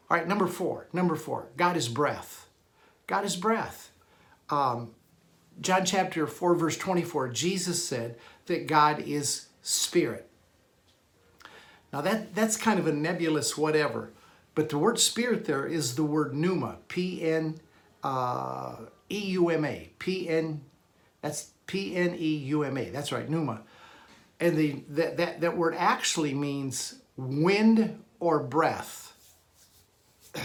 [0.10, 0.88] All right, number four.
[0.92, 1.50] Number four.
[1.56, 2.48] God is breath.
[3.06, 3.92] God is breath.
[4.50, 4.96] Um,
[5.62, 8.18] John chapter 4, verse 24, Jesus said
[8.48, 10.28] that God is spirit.
[11.92, 14.12] Now that, that's kind of a nebulous whatever.
[14.56, 17.60] But the word spirit there is the word pneuma, P N
[18.04, 18.76] uh,
[19.10, 20.62] E U M A, P N.
[21.22, 22.90] That's P N E U M A.
[22.90, 23.62] That's right, pneuma.
[24.40, 29.14] And the that, that that word actually means wind or breath.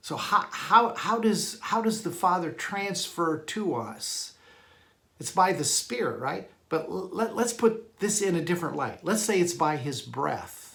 [0.00, 4.32] So how, how, how, does, how does the Father transfer to us?
[5.20, 6.48] It's by the Spirit, right?
[6.70, 9.00] But let, let's put this in a different light.
[9.02, 10.67] Let's say it's by His breath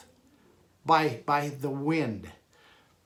[0.86, 2.30] by, by the wind.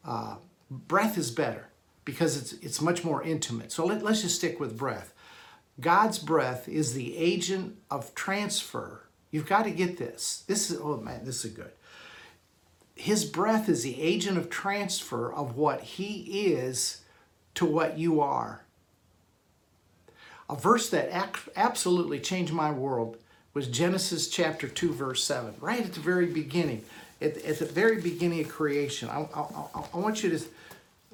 [0.05, 0.35] Uh,
[0.69, 1.67] breath is better
[2.05, 3.71] because it's, it's much more intimate.
[3.71, 5.13] So let, let's just stick with breath.
[5.79, 9.03] God's breath is the agent of transfer.
[9.29, 10.43] You've got to get this.
[10.47, 11.71] This is, oh man, this is good.
[12.95, 17.01] His breath is the agent of transfer of what He is
[17.55, 18.63] to what you are.
[20.49, 21.11] A verse that
[21.55, 23.17] absolutely changed my world
[23.53, 26.83] was Genesis chapter 2, verse 7, right at the very beginning
[27.21, 29.09] at, at the very beginning of creation.
[29.09, 30.39] I, I, I want you to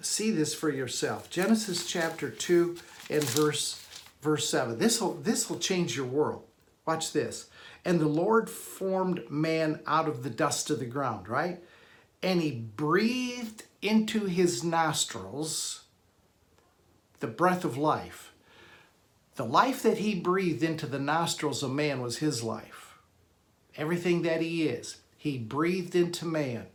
[0.02, 1.30] see this for yourself.
[1.30, 2.78] Genesis chapter 2
[3.10, 3.86] and verse,
[4.22, 4.78] verse 7.
[4.78, 6.44] This will this will change your world.
[6.86, 7.50] Watch this.
[7.86, 11.62] And the Lord formed man out of the dust of the ground, right?
[12.22, 15.84] And he breathed into his nostrils
[17.20, 18.34] the breath of life.
[19.36, 22.98] The life that he breathed into the nostrils of man was his life.
[23.76, 26.66] Everything that he is he breathed into man.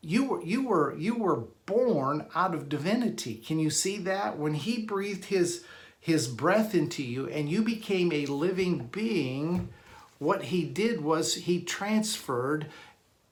[0.00, 3.34] You were, you were, you were born out of divinity.
[3.34, 4.38] Can you see that?
[4.38, 5.66] When he breathed his,
[6.00, 9.68] his breath into you and you became a living being,
[10.18, 12.68] what he did was he transferred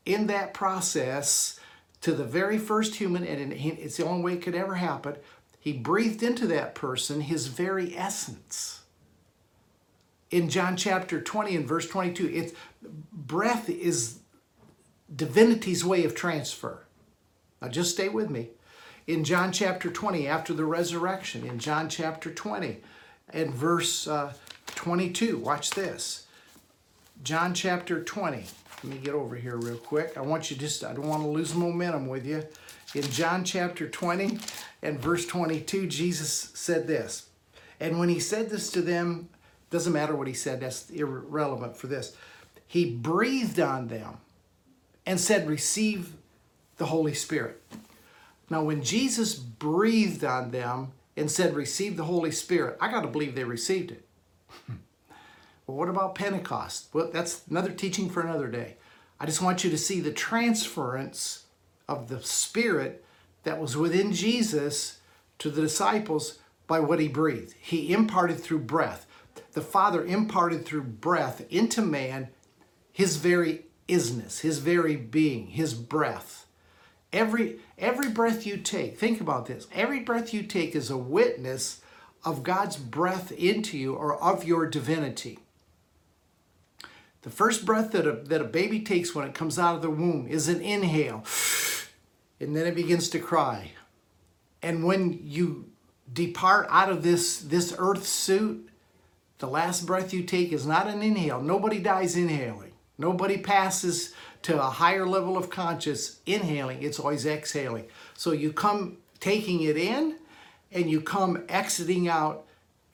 [0.04, 1.58] in that process
[2.02, 5.16] to the very first human, and it's the only way it could ever happen.
[5.58, 8.82] He breathed into that person his very essence
[10.30, 12.28] in John chapter 20 and verse 22.
[12.32, 12.52] It's
[13.12, 14.20] breath is
[15.14, 16.84] divinity's way of transfer.
[17.60, 18.50] Now just stay with me.
[19.06, 22.78] In John chapter 20, after the resurrection, in John chapter 20
[23.30, 24.32] and verse uh,
[24.74, 26.26] 22, watch this.
[27.22, 28.44] John chapter 20.
[28.82, 30.16] Let me get over here real quick.
[30.16, 32.44] I want you just, I don't want to lose momentum with you.
[32.94, 34.38] In John chapter 20
[34.82, 37.26] and verse 22, Jesus said this.
[37.80, 39.28] And when he said this to them,
[39.70, 42.16] doesn't matter what he said, that's irrelevant for this.
[42.66, 44.18] He breathed on them
[45.04, 46.14] and said, Receive
[46.76, 47.62] the Holy Spirit.
[48.50, 53.08] Now, when Jesus breathed on them and said, Receive the Holy Spirit, I got to
[53.08, 54.06] believe they received it.
[55.66, 56.88] well, what about Pentecost?
[56.92, 58.76] Well, that's another teaching for another day.
[59.18, 61.44] I just want you to see the transference
[61.88, 63.04] of the Spirit
[63.44, 64.98] that was within Jesus
[65.38, 67.54] to the disciples by what he breathed.
[67.60, 69.05] He imparted through breath
[69.56, 72.28] the Father imparted through breath into man
[72.92, 76.44] his very isness, his very being, his breath.
[77.10, 81.80] Every, every breath you take, think about this, every breath you take is a witness
[82.22, 85.38] of God's breath into you or of your divinity.
[87.22, 89.88] The first breath that a, that a baby takes when it comes out of the
[89.88, 91.24] womb is an inhale,
[92.40, 93.70] and then it begins to cry.
[94.60, 95.70] And when you
[96.12, 98.68] depart out of this this earth suit,
[99.38, 101.40] the last breath you take is not an inhale.
[101.40, 102.72] Nobody dies inhaling.
[102.98, 106.82] Nobody passes to a higher level of conscious inhaling.
[106.82, 107.86] It's always exhaling.
[108.14, 110.16] So you come taking it in
[110.72, 112.44] and you come exiting out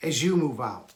[0.02, 0.92] as you move out.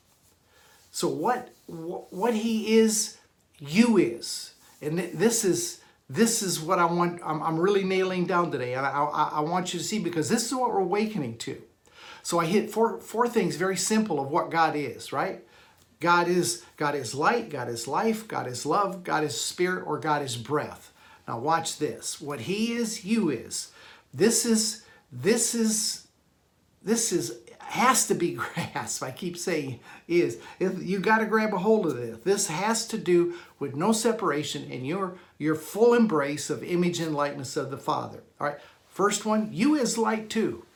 [0.91, 3.19] So what what he is,
[3.59, 7.21] you is, and this is this is what I want.
[7.25, 10.29] I'm, I'm really nailing down today, and I, I, I want you to see because
[10.29, 11.61] this is what we're awakening to.
[12.27, 15.45] So I hit four four things very simple of what God is, right?
[16.01, 20.01] God is God is light, God is life, God is love, God is spirit, or
[20.01, 20.93] God is breath.
[21.29, 22.21] Now watch this.
[22.21, 23.71] What He is, you is.
[24.13, 26.09] This is this is
[26.83, 29.05] this is has to be grasped.
[29.05, 30.41] I keep saying is.
[30.59, 32.19] You got to grab a hold of this.
[32.25, 37.15] This has to do with no separation and your your full embrace of image and
[37.15, 38.25] likeness of the Father.
[38.41, 38.59] All right.
[38.89, 40.67] First one, you is light too.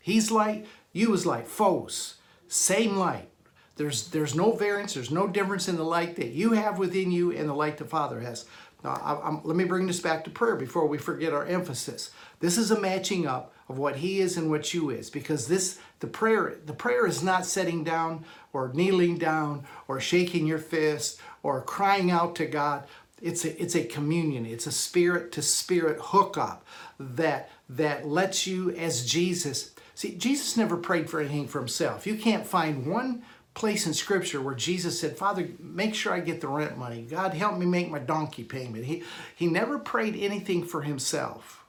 [0.00, 1.46] He's light, you is light.
[1.46, 2.16] Phos,
[2.48, 3.28] same light.
[3.76, 7.32] There's there's no variance, there's no difference in the light that you have within you
[7.32, 8.44] and the light the Father has.
[8.82, 12.10] Now, I, let me bring this back to prayer before we forget our emphasis.
[12.40, 15.78] This is a matching up of what He is and what you is, because this
[16.00, 21.20] the prayer the prayer is not setting down or kneeling down or shaking your fist
[21.42, 22.84] or crying out to God.
[23.22, 24.46] It's a, it's a communion.
[24.46, 26.64] It's a spirit to spirit hookup
[26.98, 29.69] that that lets you as Jesus.
[30.00, 32.06] See, Jesus never prayed for anything for himself.
[32.06, 36.40] You can't find one place in scripture where Jesus said, Father, make sure I get
[36.40, 37.02] the rent money.
[37.02, 38.86] God, help me make my donkey payment.
[38.86, 39.02] He,
[39.36, 41.66] he never prayed anything for himself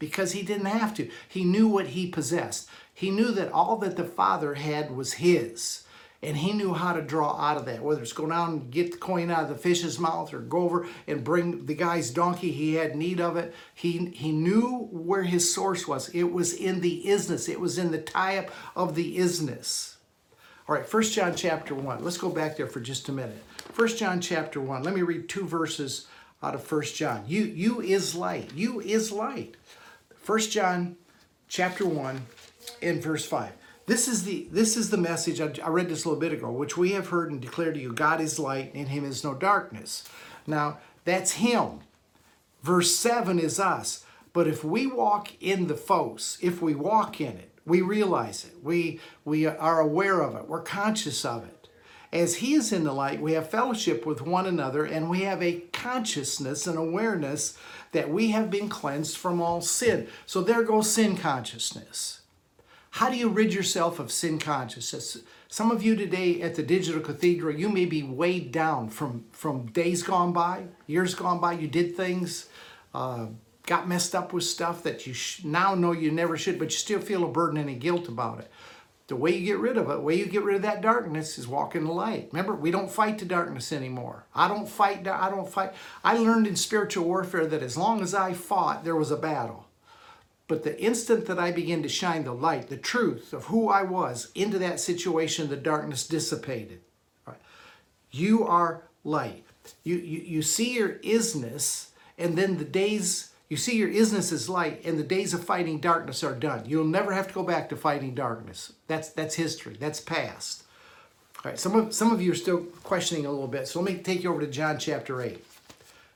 [0.00, 1.08] because he didn't have to.
[1.28, 2.68] He knew what he possessed.
[2.92, 5.84] He knew that all that the Father had was his.
[6.20, 8.90] And he knew how to draw out of that, whether it's go down and get
[8.90, 12.50] the coin out of the fish's mouth or go over and bring the guy's donkey.
[12.50, 13.54] He had need of it.
[13.72, 16.08] He, he knew where his source was.
[16.08, 19.94] It was in the isness, it was in the tie up of the isness.
[20.68, 22.04] All right, First John chapter 1.
[22.04, 23.42] Let's go back there for just a minute.
[23.72, 24.82] First John chapter 1.
[24.82, 26.08] Let me read two verses
[26.42, 27.24] out of First John.
[27.26, 28.52] You you is light.
[28.54, 29.56] You is light.
[30.16, 30.96] First John
[31.48, 32.20] chapter 1
[32.82, 33.52] in verse 5.
[33.88, 36.50] This is the this is the message I, I read this a little bit ago,
[36.50, 37.94] which we have heard and declared to you.
[37.94, 40.04] God is light, in him is no darkness.
[40.46, 41.80] Now, that's him.
[42.62, 44.04] Verse 7 is us.
[44.34, 48.62] But if we walk in the phos, if we walk in it, we realize it.
[48.62, 50.48] We, we are aware of it.
[50.48, 51.68] We're conscious of it.
[52.12, 55.42] As He is in the light, we have fellowship with one another and we have
[55.42, 57.56] a consciousness and awareness
[57.92, 60.08] that we have been cleansed from all sin.
[60.26, 62.17] So there goes sin consciousness.
[62.90, 65.18] How do you rid yourself of sin consciousness?
[65.48, 69.66] Some of you today at the Digital Cathedral, you may be weighed down from, from
[69.66, 71.52] days gone by, years gone by.
[71.52, 72.48] You did things.
[72.94, 73.28] Uh,
[73.66, 77.00] got messed up with stuff that you now know you never should, but you still
[77.00, 78.50] feel a burden and a guilt about it.
[79.08, 81.38] The way you get rid of it, the way you get rid of that darkness
[81.38, 82.28] is walk in the light.
[82.32, 84.24] Remember, we don't fight the darkness anymore.
[84.34, 85.72] I don't fight, I don't fight.
[86.02, 89.67] I learned in spiritual warfare that as long as I fought, there was a battle.
[90.48, 93.82] But the instant that I began to shine the light, the truth of who I
[93.82, 96.80] was into that situation, the darkness dissipated.
[97.26, 97.36] Right.
[98.10, 99.44] You are light.
[99.84, 104.48] You, you, you see your isness, and then the days you see, your isness is
[104.48, 106.64] light, and the days of fighting darkness are done.
[106.66, 108.74] You'll never have to go back to fighting darkness.
[108.88, 109.76] That's that's history.
[109.80, 110.64] That's past.
[111.36, 111.58] All right.
[111.58, 113.66] Some of some of you are still questioning a little bit.
[113.66, 115.44] So let me take you over to John chapter eight.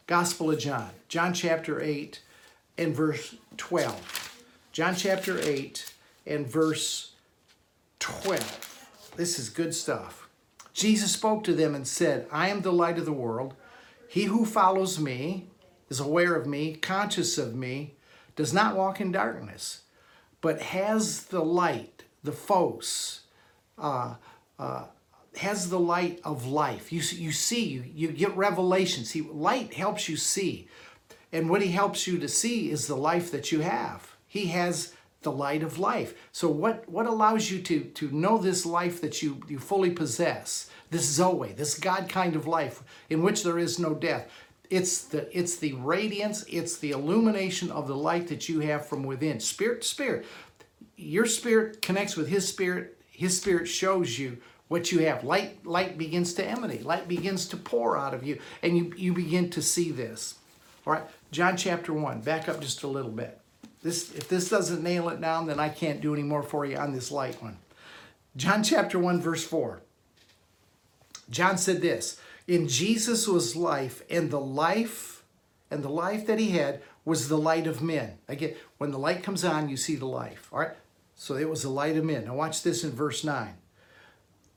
[0.07, 2.21] Gospel of John, John chapter eight,
[2.77, 4.22] and verse twelve.
[4.73, 5.93] John chapter eight
[6.27, 7.13] and verse
[7.99, 8.89] twelve.
[9.17, 10.29] This is good stuff.
[10.73, 13.55] Jesus spoke to them and said, "I am the light of the world.
[14.09, 15.47] He who follows me."
[15.93, 17.93] is aware of me, conscious of me,
[18.35, 19.83] does not walk in darkness,
[20.41, 23.21] but has the light, the phos,
[23.77, 24.15] uh,
[24.59, 24.85] uh,
[25.37, 26.91] has the light of life.
[26.91, 29.11] You, you see, you, you get revelations.
[29.11, 30.67] He, light helps you see.
[31.31, 34.12] And what he helps you to see is the life that you have.
[34.33, 36.15] He has the light of life.
[36.33, 40.71] So what, what allows you to, to know this life that you, you fully possess?
[40.89, 44.31] This Zoe, this God kind of life in which there is no death.
[44.71, 49.03] It's the it's the radiance, it's the illumination of the light that you have from
[49.03, 50.25] within, spirit to spirit.
[50.97, 52.99] Your spirit connects with his spirit.
[53.11, 55.25] His spirit shows you what you have.
[55.25, 56.87] Light light begins to emanate.
[56.87, 60.37] Light begins to pour out of you and you you begin to see this.
[60.87, 61.05] All right.
[61.33, 62.23] John chapter 1.
[62.23, 63.42] Back up just a little bit.
[63.83, 66.77] This if this doesn't nail it down, then I can't do any more for you
[66.77, 67.59] on this light one.
[68.37, 69.83] John chapter 1 verse 4.
[71.31, 75.23] John said this, in Jesus was life, and the life,
[75.71, 78.19] and the life that he had was the light of men.
[78.29, 80.49] Again, when the light comes on, you see the life.
[80.53, 80.77] All right?
[81.15, 82.25] So it was the light of men.
[82.25, 83.55] Now watch this in verse 9.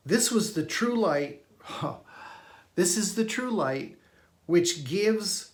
[0.06, 1.44] This was the true light.
[2.76, 3.98] This is the true light
[4.46, 5.52] which gives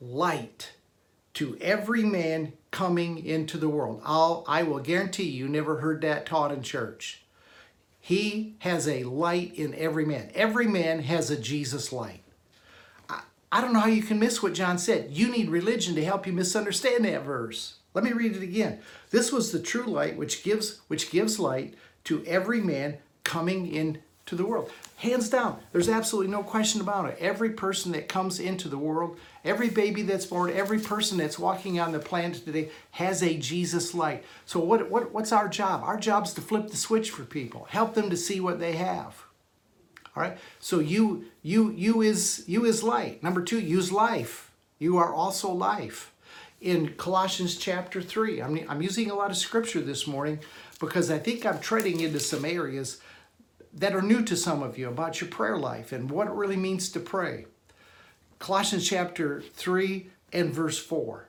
[0.00, 0.73] light
[1.34, 4.00] to every man coming into the world.
[4.04, 7.22] I'll, I will guarantee you never heard that taught in church.
[8.00, 10.30] He has a light in every man.
[10.34, 12.22] Every man has a Jesus light.
[13.08, 15.10] I, I don't know how you can miss what John said.
[15.10, 17.76] You need religion to help you misunderstand that verse.
[17.94, 18.80] Let me read it again.
[19.10, 21.74] This was the true light which gives which gives light
[22.04, 24.70] to every man coming into the world.
[24.96, 27.16] Hands down, there's absolutely no question about it.
[27.20, 31.78] Every person that comes into the world, every baby that's born, every person that's walking
[31.78, 34.24] on the planet today has a Jesus light.
[34.46, 35.82] So what, what what's our job?
[35.84, 38.72] Our job is to flip the switch for people, help them to see what they
[38.72, 39.24] have.
[40.16, 40.38] All right.
[40.60, 43.22] So you you you is you is light.
[43.22, 44.50] Number two, use life.
[44.78, 46.12] You are also life
[46.60, 48.40] in Colossians chapter 3.
[48.40, 50.40] I'm, I'm using a lot of scripture this morning
[50.80, 53.00] because I think I'm treading into some areas
[53.74, 56.56] that are new to some of you about your prayer life and what it really
[56.56, 57.46] means to pray.
[58.44, 61.28] Colossians chapter 3 and verse 4.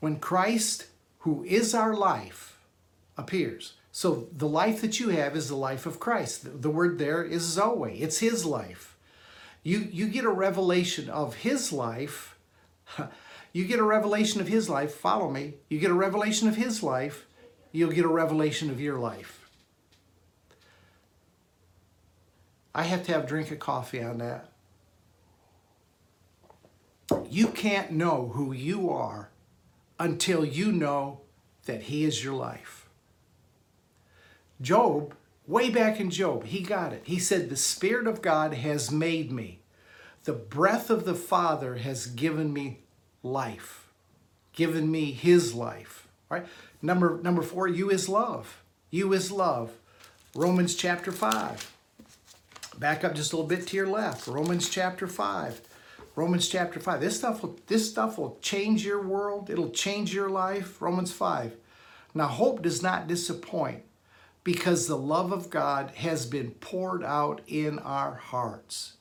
[0.00, 0.86] When Christ,
[1.20, 2.58] who is our life,
[3.16, 3.74] appears.
[3.92, 6.60] So the life that you have is the life of Christ.
[6.60, 8.96] The word there is Zoe, it's his life.
[9.62, 12.36] You, you get a revelation of his life
[13.52, 15.54] You get a revelation of his life, follow me.
[15.68, 17.26] You get a revelation of his life,
[17.70, 19.48] you'll get a revelation of your life.
[22.74, 24.49] I have to have a drink of coffee on that.
[27.28, 29.30] You can't know who you are
[29.98, 31.20] until you know
[31.66, 32.88] that he is your life.
[34.60, 35.14] Job,
[35.46, 37.02] way back in Job, he got it.
[37.04, 39.60] He said, The Spirit of God has made me.
[40.24, 42.80] The breath of the Father has given me
[43.22, 43.88] life,
[44.52, 46.06] given me his life.
[46.28, 46.46] Right?
[46.82, 48.62] Number number four, you is love.
[48.90, 49.72] You is love.
[50.34, 51.72] Romans chapter 5.
[52.78, 54.26] Back up just a little bit to your left.
[54.28, 55.60] Romans chapter 5.
[56.20, 57.00] Romans chapter 5.
[57.00, 59.50] This stuff will this stuff will change your world.
[59.50, 60.80] It'll change your life.
[60.80, 61.56] Romans 5.
[62.14, 63.82] Now hope does not disappoint
[64.44, 68.94] because the love of God has been poured out in our hearts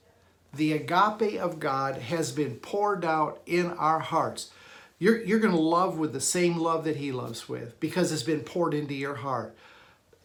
[0.54, 4.52] the agape of God has been poured out in our hearts.
[4.98, 8.24] You're, you're going to love with the same love that He loves with because it's
[8.24, 9.56] been poured into your heart.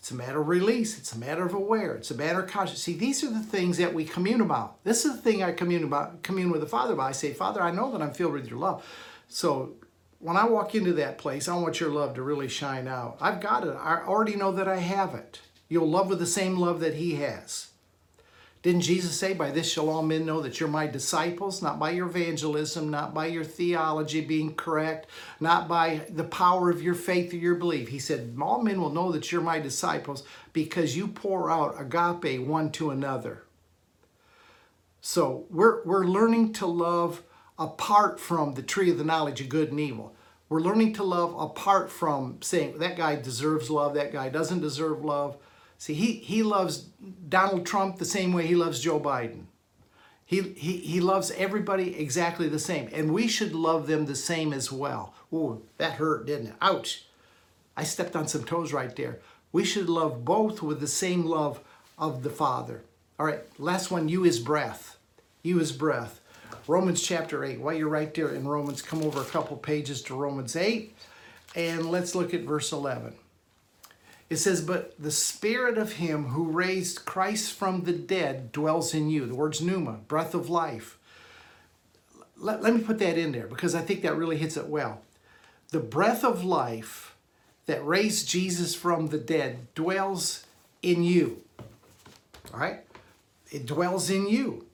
[0.04, 0.98] It's a matter of release.
[0.98, 1.94] It's a matter of aware.
[1.94, 2.82] It's a matter of conscience.
[2.82, 4.84] See, these are the things that we commune about.
[4.84, 7.08] This is the thing I commune about, commune with the Father about.
[7.08, 8.84] I say, Father, I know that I'm filled with your love.
[9.28, 9.76] So
[10.18, 13.16] when I walk into that place, I want your love to really shine out.
[13.18, 13.74] I've got it.
[13.80, 15.40] I already know that I have it.
[15.70, 17.68] You'll love with the same love that He has.
[18.64, 21.60] Didn't Jesus say, By this shall all men know that you're my disciples?
[21.60, 25.06] Not by your evangelism, not by your theology being correct,
[25.38, 27.88] not by the power of your faith or your belief.
[27.88, 32.40] He said, All men will know that you're my disciples because you pour out agape
[32.40, 33.44] one to another.
[35.02, 37.22] So we're, we're learning to love
[37.58, 40.16] apart from the tree of the knowledge of good and evil.
[40.48, 45.04] We're learning to love apart from saying that guy deserves love, that guy doesn't deserve
[45.04, 45.36] love.
[45.84, 46.86] See, he, he loves
[47.28, 49.42] Donald Trump the same way he loves Joe Biden.
[50.24, 54.54] He, he, he loves everybody exactly the same, and we should love them the same
[54.54, 55.12] as well.
[55.30, 56.54] Ooh, that hurt, didn't it?
[56.62, 57.04] Ouch.
[57.76, 59.18] I stepped on some toes right there.
[59.52, 61.60] We should love both with the same love
[61.98, 62.82] of the Father.
[63.18, 64.96] All right, last one, you is breath.
[65.42, 66.22] You is breath.
[66.66, 67.60] Romans chapter 8.
[67.60, 70.96] While you're right there in Romans, come over a couple pages to Romans 8,
[71.54, 73.12] and let's look at verse 11.
[74.30, 79.10] It says, But the spirit of him who raised Christ from the dead dwells in
[79.10, 79.26] you.
[79.26, 80.98] The word's pneuma, breath of life.
[82.36, 85.02] Let, let me put that in there because I think that really hits it well.
[85.70, 87.16] The breath of life
[87.66, 90.46] that raised Jesus from the dead dwells
[90.82, 91.42] in you.
[92.52, 92.80] All right?
[93.50, 94.66] It dwells in you.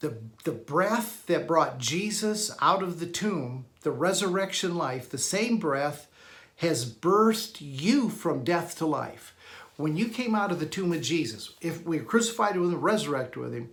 [0.00, 5.58] The, the breath that brought Jesus out of the tomb, the resurrection life, the same
[5.58, 6.06] breath
[6.56, 9.34] has burst you from death to life.
[9.76, 12.80] When you came out of the tomb of Jesus, if we were crucified with him,
[12.80, 13.70] resurrected with him,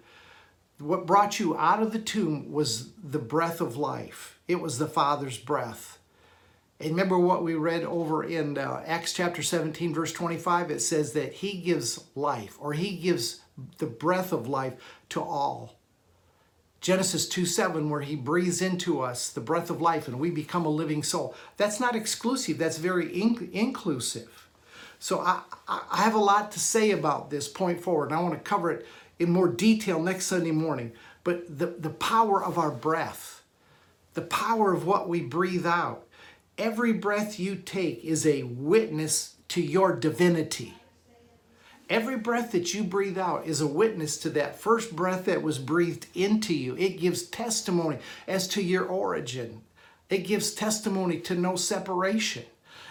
[0.79, 4.39] what brought you out of the tomb was the breath of life.
[4.47, 5.99] It was the Father's breath.
[6.79, 10.71] And remember what we read over in uh, Acts chapter 17, verse 25?
[10.71, 13.39] It says that He gives life, or He gives
[13.77, 14.73] the breath of life
[15.09, 15.75] to all.
[16.83, 20.65] Genesis 2 7, where he breathes into us the breath of life and we become
[20.65, 21.33] a living soul.
[21.55, 24.49] That's not exclusive, that's very in- inclusive.
[24.99, 28.33] So I, I have a lot to say about this point forward, and I want
[28.33, 28.85] to cover it
[29.17, 30.91] in more detail next Sunday morning.
[31.23, 33.43] But the, the power of our breath,
[34.13, 36.05] the power of what we breathe out,
[36.57, 40.73] every breath you take is a witness to your divinity.
[41.93, 45.59] Every breath that you breathe out is a witness to that first breath that was
[45.59, 46.75] breathed into you.
[46.75, 49.61] It gives testimony as to your origin.
[50.09, 52.45] It gives testimony to no separation.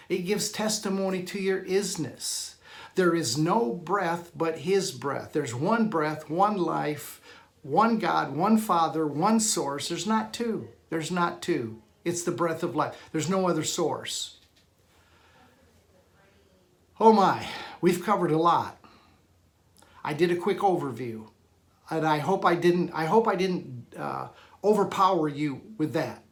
[0.09, 2.55] It gives testimony to your isness.
[2.95, 5.33] There is no breath but His breath.
[5.33, 7.21] There's one breath, one life,
[7.63, 9.89] one God, one Father, one source.
[9.89, 10.69] There's not two.
[10.91, 11.83] There's not two.
[12.05, 12.97] It's the breath of life.
[13.11, 14.37] There's no other source.
[17.01, 17.45] Oh my,
[17.81, 18.79] we've covered a lot.
[20.05, 21.29] I did a quick overview,
[21.91, 22.91] and I hope I didn't.
[22.93, 24.29] I hope I didn't uh,
[24.65, 26.23] overpower you with that.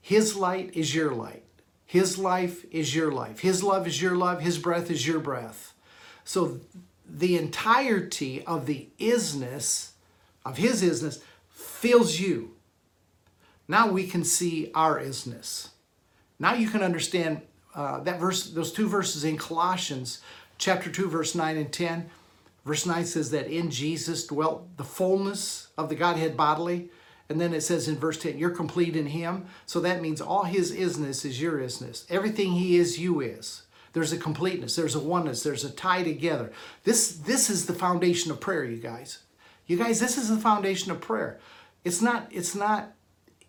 [0.00, 1.44] His light is your light.
[1.84, 3.40] His life is your life.
[3.40, 4.40] His love is your love.
[4.40, 5.74] His breath is your breath.
[6.24, 6.60] So
[7.08, 9.92] the entirety of the isness
[10.44, 12.54] of His isness fills you.
[13.66, 15.68] Now we can see our isness.
[16.38, 17.42] Now you can understand
[17.74, 20.20] uh, that verse, those two verses in Colossians
[20.58, 22.10] chapter 2, verse 9 and 10.
[22.68, 26.90] Verse 9 says that in Jesus dwelt the fullness of the Godhead bodily.
[27.30, 29.46] And then it says in verse 10, you're complete in him.
[29.64, 32.04] So that means all his isness is your isness.
[32.10, 33.62] Everything he is, you is.
[33.94, 36.52] There's a completeness, there's a oneness, there's a tie together.
[36.84, 39.20] This, this is the foundation of prayer, you guys.
[39.66, 41.40] You guys, this is the foundation of prayer.
[41.84, 42.92] It's not, it's not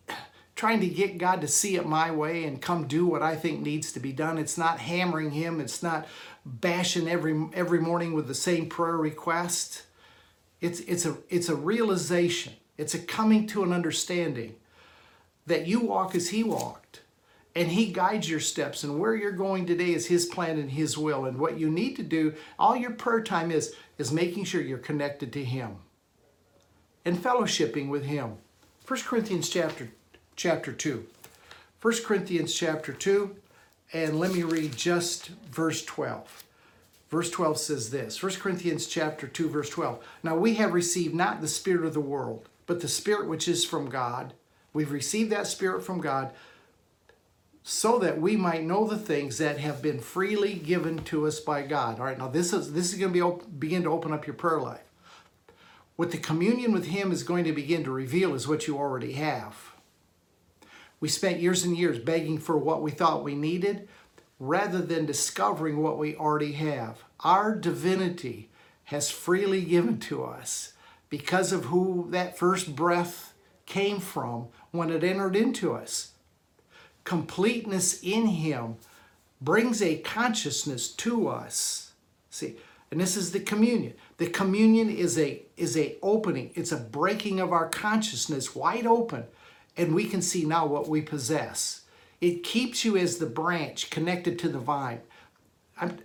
[0.55, 3.59] trying to get God to see it my way and come do what I think
[3.59, 4.37] needs to be done.
[4.37, 5.59] It's not hammering him.
[5.59, 6.07] It's not
[6.45, 9.83] bashing every every morning with the same prayer request.
[10.61, 12.53] It's it's a it's a realization.
[12.77, 14.55] It's a coming to an understanding
[15.45, 17.01] that you walk as he walked
[17.55, 20.97] and he guides your steps and where you're going today is his plan and his
[20.97, 24.61] will and what you need to do all your prayer time is is making sure
[24.61, 25.75] you're connected to him
[27.03, 28.37] and fellowshipping with him
[28.87, 29.89] 1 corinthians chapter
[30.39, 31.05] chapter 2.
[31.81, 33.35] 1 Corinthians chapter 2,
[33.93, 36.43] and let me read just verse 12.
[37.09, 40.03] Verse 12 says this 1 Corinthians chapter 2, verse 12.
[40.23, 43.65] Now we have received not the Spirit of the world, but the Spirit which is
[43.65, 44.33] from God.
[44.73, 46.31] We've received that Spirit from God
[47.63, 51.63] so that we might know the things that have been freely given to us by
[51.63, 51.99] God.
[51.99, 54.35] All right, now this is this is going to be begin to open up your
[54.35, 54.81] prayer life.
[55.95, 59.13] What the communion with Him is going to begin to reveal is what you already
[59.13, 59.73] have.
[60.99, 63.87] We spent years and years begging for what we thought we needed
[64.39, 67.03] rather than discovering what we already have.
[67.21, 68.49] Our divinity
[68.85, 70.73] has freely given to us
[71.09, 73.33] because of who that first breath
[73.65, 76.11] came from when it entered into us.
[77.03, 78.77] Completeness in Him
[79.41, 81.93] brings a consciousness to us.
[82.29, 82.57] See,
[82.91, 83.93] and this is the communion.
[84.17, 86.51] The communion is a is a opening.
[86.55, 89.25] It's a breaking of our consciousness wide open
[89.79, 91.83] and we can see now what we possess.
[92.19, 94.99] It keeps you as the branch connected to the vine.
[95.79, 95.97] I'm,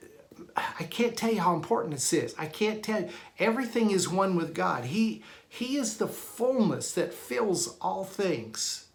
[0.57, 2.37] I can't tell you how important this is.
[2.39, 3.09] I can't tell you.
[3.41, 4.85] Everything is one with God.
[4.85, 8.87] He, he is the fullness that fills all things.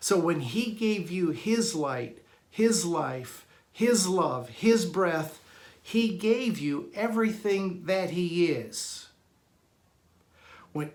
[0.00, 2.18] So when He gave you His light,
[2.50, 5.40] His life, His love, His breath,
[5.82, 9.08] He gave you everything that He is.
[10.74, 10.90] When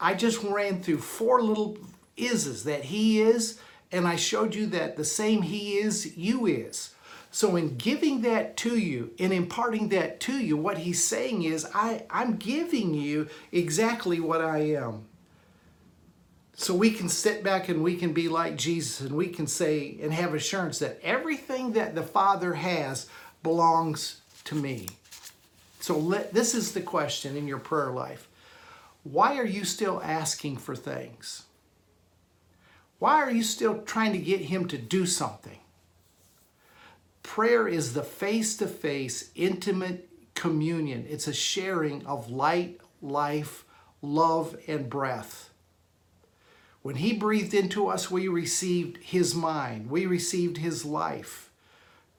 [0.00, 1.76] I just ran through four little
[2.16, 3.58] is is that he is
[3.90, 6.94] and I showed you that the same he is you is.
[7.30, 11.66] So in giving that to you, in imparting that to you, what he's saying is
[11.74, 15.06] I I'm giving you exactly what I am.
[16.54, 19.98] So we can sit back and we can be like Jesus and we can say
[20.02, 23.08] and have assurance that everything that the Father has
[23.42, 24.86] belongs to me.
[25.80, 28.28] So let, this is the question in your prayer life.
[29.02, 31.44] Why are you still asking for things?
[33.02, 35.58] Why are you still trying to get him to do something?
[37.24, 41.04] Prayer is the face to face, intimate communion.
[41.08, 43.64] It's a sharing of light, life,
[44.02, 45.50] love, and breath.
[46.82, 51.50] When he breathed into us, we received his mind, we received his life.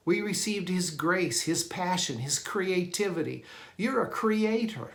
[0.03, 3.45] We received his grace, his passion, his creativity.
[3.77, 4.91] You're a creator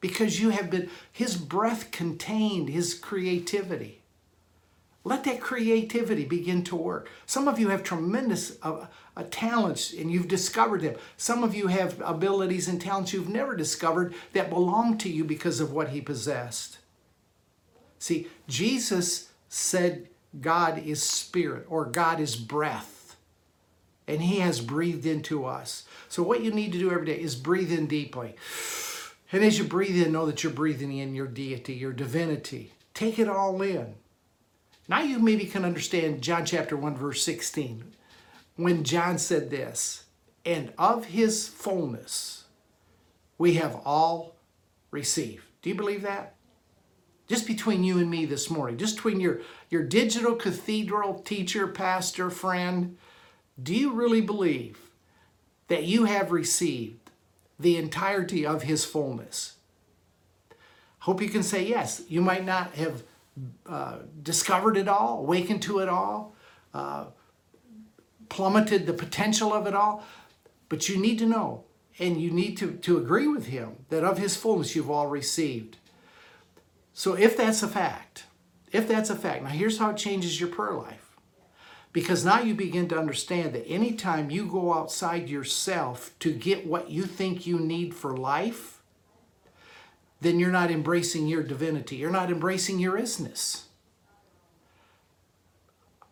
[0.00, 4.03] because you have been, his breath contained his creativity.
[5.06, 7.10] Let that creativity begin to work.
[7.26, 10.96] Some of you have tremendous uh, uh, talents and you've discovered them.
[11.18, 15.60] Some of you have abilities and talents you've never discovered that belong to you because
[15.60, 16.78] of what he possessed.
[17.98, 20.08] See, Jesus said
[20.40, 23.16] God is spirit or God is breath,
[24.08, 25.84] and he has breathed into us.
[26.08, 28.34] So, what you need to do every day is breathe in deeply.
[29.32, 32.72] And as you breathe in, know that you're breathing in your deity, your divinity.
[32.92, 33.94] Take it all in.
[34.88, 37.84] Now you maybe can understand John chapter 1, verse 16.
[38.56, 40.04] when John said this,
[40.44, 42.44] and of his fullness
[43.38, 44.36] we have all
[44.90, 45.44] received.
[45.62, 46.34] Do you believe that?
[47.26, 52.30] Just between you and me this morning, just between your, your digital cathedral teacher, pastor,
[52.30, 52.98] friend,
[53.60, 54.78] do you really believe
[55.68, 57.10] that you have received
[57.58, 59.56] the entirety of his fullness?
[61.00, 62.02] Hope you can say yes.
[62.08, 63.02] You might not have
[64.22, 66.34] discovered it all, awakened to it all,
[66.72, 67.06] uh,
[68.28, 70.04] plummeted the potential of it all,
[70.68, 71.64] but you need to know
[71.98, 75.76] and you need to, to agree with him that of his fullness you've all received.
[76.92, 78.24] So if that's a fact,
[78.72, 81.16] if that's a fact, now here's how it changes your prayer life.
[81.92, 86.90] Because now you begin to understand that anytime you go outside yourself to get what
[86.90, 88.73] you think you need for life,
[90.24, 91.96] then you're not embracing your divinity.
[91.96, 93.64] You're not embracing your isness.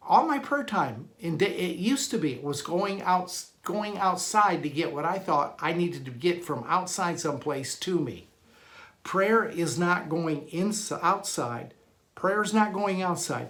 [0.07, 4.69] All my prayer time, in it used to be, was going out, going outside to
[4.69, 8.29] get what I thought I needed to get from outside someplace to me.
[9.05, 11.75] Prayer is not going inside, outside.
[12.15, 13.49] Prayer is not going outside.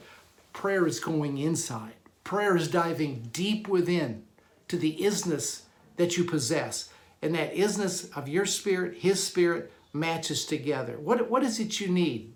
[0.53, 1.95] Prayer is going inside.
[2.25, 4.25] Prayer is diving deep within
[4.69, 5.63] to the isness
[5.97, 6.91] that you possess.
[7.21, 10.99] And that isness of your spirit, his spirit, matches together.
[10.99, 12.35] What, what is it you need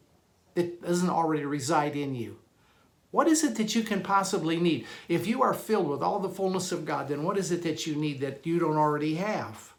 [0.55, 2.39] that doesn't already reside in you?
[3.11, 4.87] What is it that you can possibly need?
[5.09, 7.87] If you are filled with all the fullness of God, then what is it that
[7.87, 9.73] you need that you don't already have?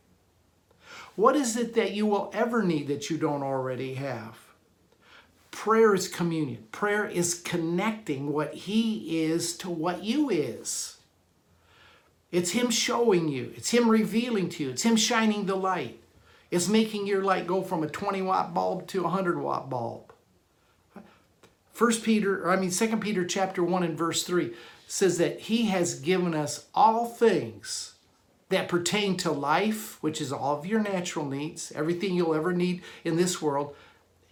[1.15, 4.37] What is it that you will ever need that you don't already have?
[5.51, 6.67] Prayer is communion.
[6.71, 10.97] Prayer is connecting what He is to what you is.
[12.31, 15.99] It's Him showing you, it's Him revealing to you, it's Him shining the light.
[16.49, 20.13] It's making your light go from a 20 watt bulb to a 100 watt bulb.
[21.71, 24.53] First Peter, or I mean Second Peter chapter 1 and verse 3
[24.87, 27.93] says that he has given us all things
[28.49, 32.81] that pertain to life, which is all of your natural needs, everything you'll ever need
[33.03, 33.75] in this world,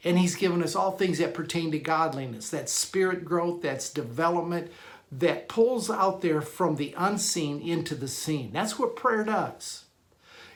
[0.04, 4.72] and he's given us all things that pertain to godliness, that spirit growth, that's development,
[5.12, 8.52] that pulls out there from the unseen into the seen.
[8.54, 9.86] That's what prayer does.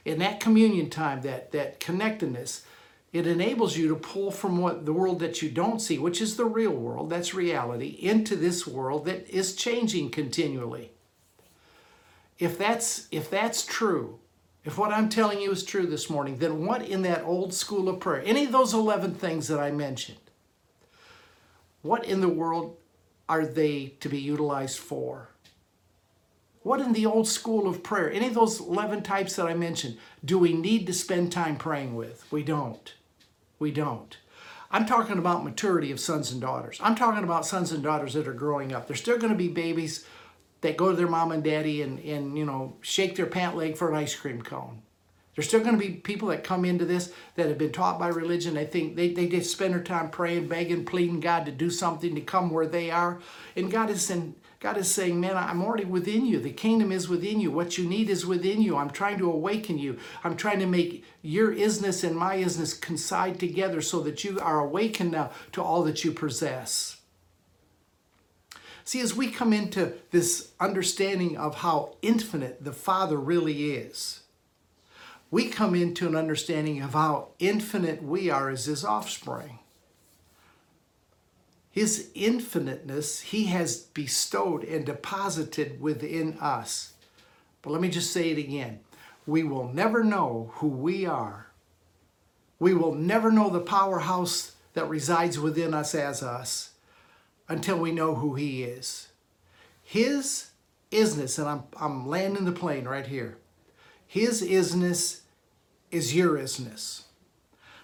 [0.09, 2.65] In that communion time, that, that connectedness,
[3.13, 6.35] it enables you to pull from what the world that you don't see, which is
[6.35, 10.93] the real world, that's reality, into this world that is changing continually.
[12.39, 14.17] If that's if that's true,
[14.65, 17.87] if what I'm telling you is true this morning, then what in that old school
[17.87, 20.17] of prayer, any of those 11 things that I mentioned,
[21.83, 22.77] what in the world
[23.27, 25.29] are they to be utilized for?
[26.61, 29.97] What in the old school of prayer, any of those 11 types that I mentioned,
[30.23, 32.25] do we need to spend time praying with?
[32.31, 32.93] We don't.
[33.59, 34.17] We don't.
[34.71, 36.77] I'm talking about maturity of sons and daughters.
[36.81, 38.87] I'm talking about sons and daughters that are growing up.
[38.87, 40.05] They're still going to be babies
[40.61, 43.77] that go to their mom and daddy and, and you know shake their pant leg
[43.77, 44.81] for an ice cream cone.
[45.35, 48.09] There's still going to be people that come into this that have been taught by
[48.09, 48.55] religion.
[48.55, 52.13] They think they, they just spend their time praying, begging, pleading God to do something
[52.13, 53.19] to come where they are.
[53.55, 56.39] And God is saying, God is saying, man, I'm already within you.
[56.39, 57.49] The kingdom is within you.
[57.49, 58.75] What you need is within you.
[58.75, 59.97] I'm trying to awaken you.
[60.21, 64.59] I'm trying to make your isness and my isness coincide together so that you are
[64.59, 66.97] awakened now to all that you possess.
[68.83, 74.21] See, as we come into this understanding of how infinite the Father really is,
[75.31, 79.58] we come into an understanding of how infinite we are as His offspring.
[81.79, 86.91] His infiniteness He has bestowed and deposited within us.
[87.61, 88.81] But let me just say it again.
[89.25, 91.47] We will never know who we are.
[92.59, 96.71] We will never know the powerhouse that resides within us as us
[97.47, 99.07] until we know who he is.
[99.81, 100.49] His
[100.91, 103.37] isness, and I'm, I'm landing the plane right here.
[104.05, 105.21] His isness
[105.91, 107.03] is your isness.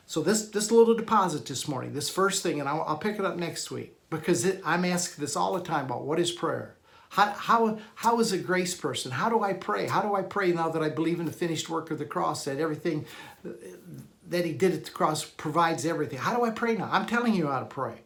[0.07, 3.25] So this this little deposit this morning, this first thing, and I'll, I'll pick it
[3.25, 6.75] up next week because it, I'm asked this all the time about what is prayer.
[7.09, 9.09] How, how, how is a grace person?
[9.09, 9.87] How do I pray?
[9.87, 12.43] How do I pray now that I believe in the finished work of the cross,
[12.43, 13.05] that everything
[14.27, 16.19] that he did at the cross provides everything?
[16.19, 16.89] How do I pray now?
[16.91, 18.01] I'm telling you how to pray.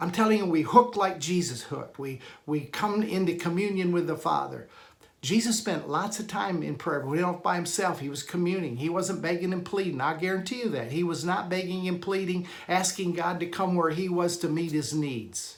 [0.00, 1.98] I'm telling you, we hook like Jesus hooked.
[1.98, 4.68] We, we come into communion with the Father.
[5.24, 7.98] Jesus spent lots of time in prayer, but he not by himself.
[7.98, 8.76] He was communing.
[8.76, 10.02] He wasn't begging and pleading.
[10.02, 10.92] I guarantee you that.
[10.92, 14.72] He was not begging and pleading, asking God to come where he was to meet
[14.72, 15.56] his needs.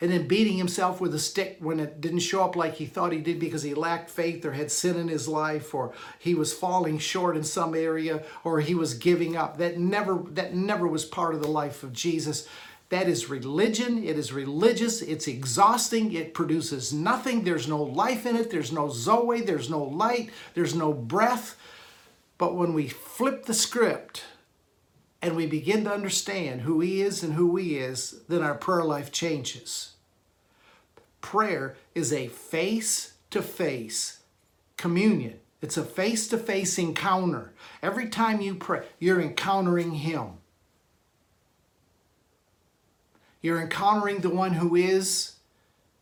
[0.00, 3.12] And then beating himself with a stick when it didn't show up like he thought
[3.12, 6.54] he did because he lacked faith or had sin in his life or he was
[6.54, 9.58] falling short in some area or he was giving up.
[9.58, 12.48] That never that never was part of the life of Jesus.
[12.88, 14.04] That is religion.
[14.04, 15.02] It is religious.
[15.02, 16.12] It's exhausting.
[16.12, 17.42] It produces nothing.
[17.42, 18.50] There's no life in it.
[18.50, 19.40] There's no Zoe.
[19.40, 20.30] There's no light.
[20.54, 21.56] There's no breath.
[22.38, 24.24] But when we flip the script
[25.20, 28.84] and we begin to understand who He is and who we is, then our prayer
[28.84, 29.94] life changes.
[31.20, 34.20] Prayer is a face to face
[34.76, 35.40] communion.
[35.60, 37.52] It's a face to face encounter.
[37.82, 40.34] Every time you pray, you're encountering Him.
[43.42, 45.36] You're encountering the one who is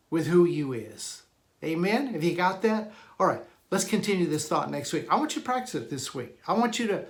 [0.09, 1.23] with who you is.
[1.63, 2.07] Amen?
[2.07, 2.91] Have you got that?
[3.19, 5.07] All right, let's continue this thought next week.
[5.09, 6.39] I want you to practice it this week.
[6.47, 7.05] I want you to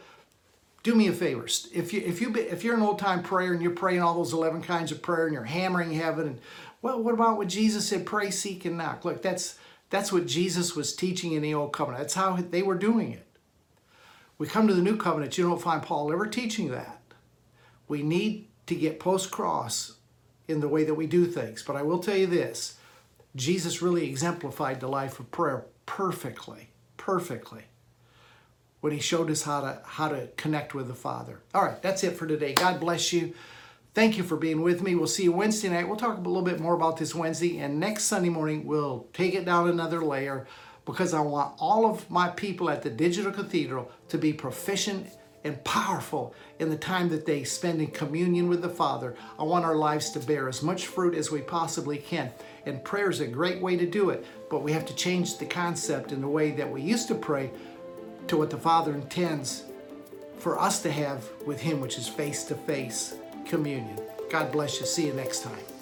[0.84, 1.46] do me a favor.
[1.74, 4.34] If you if you if you're an old time prayer and you're praying all those
[4.34, 6.40] eleven kinds of prayer and you're hammering heaven and
[6.82, 8.06] well, what about what Jesus said?
[8.06, 9.04] Pray, seek, and knock.
[9.04, 9.58] Look, that's
[9.90, 12.04] that's what Jesus was teaching in the old covenant.
[12.04, 13.26] That's how they were doing it.
[14.38, 15.38] We come to the new covenant.
[15.38, 17.02] You don't find Paul ever teaching that.
[17.88, 19.95] We need to get post cross
[20.48, 21.64] in the way that we do things.
[21.64, 22.78] But I will tell you this
[23.36, 27.64] Jesus really exemplified the life of prayer perfectly, perfectly
[28.82, 31.40] when he showed us how to how to connect with the Father.
[31.54, 32.54] All right, that's it for today.
[32.54, 33.34] God bless you.
[33.94, 34.94] Thank you for being with me.
[34.94, 35.88] We'll see you Wednesday night.
[35.88, 39.34] We'll talk a little bit more about this Wednesday, and next Sunday morning we'll take
[39.34, 40.48] it down another layer
[40.86, 45.08] because I want all of my people at the Digital Cathedral to be proficient
[45.46, 49.16] and powerful in the time that they spend in communion with the Father.
[49.40, 52.32] I want our lives to bear as much fruit as we possibly can.
[52.66, 55.46] And prayer is a great way to do it, but we have to change the
[55.46, 57.52] concept in the way that we used to pray
[58.28, 59.64] to what the Father intends
[60.40, 63.16] for us to have with Him, which is face to face
[63.46, 64.00] communion.
[64.32, 64.88] God bless you.
[64.88, 65.75] See you next time.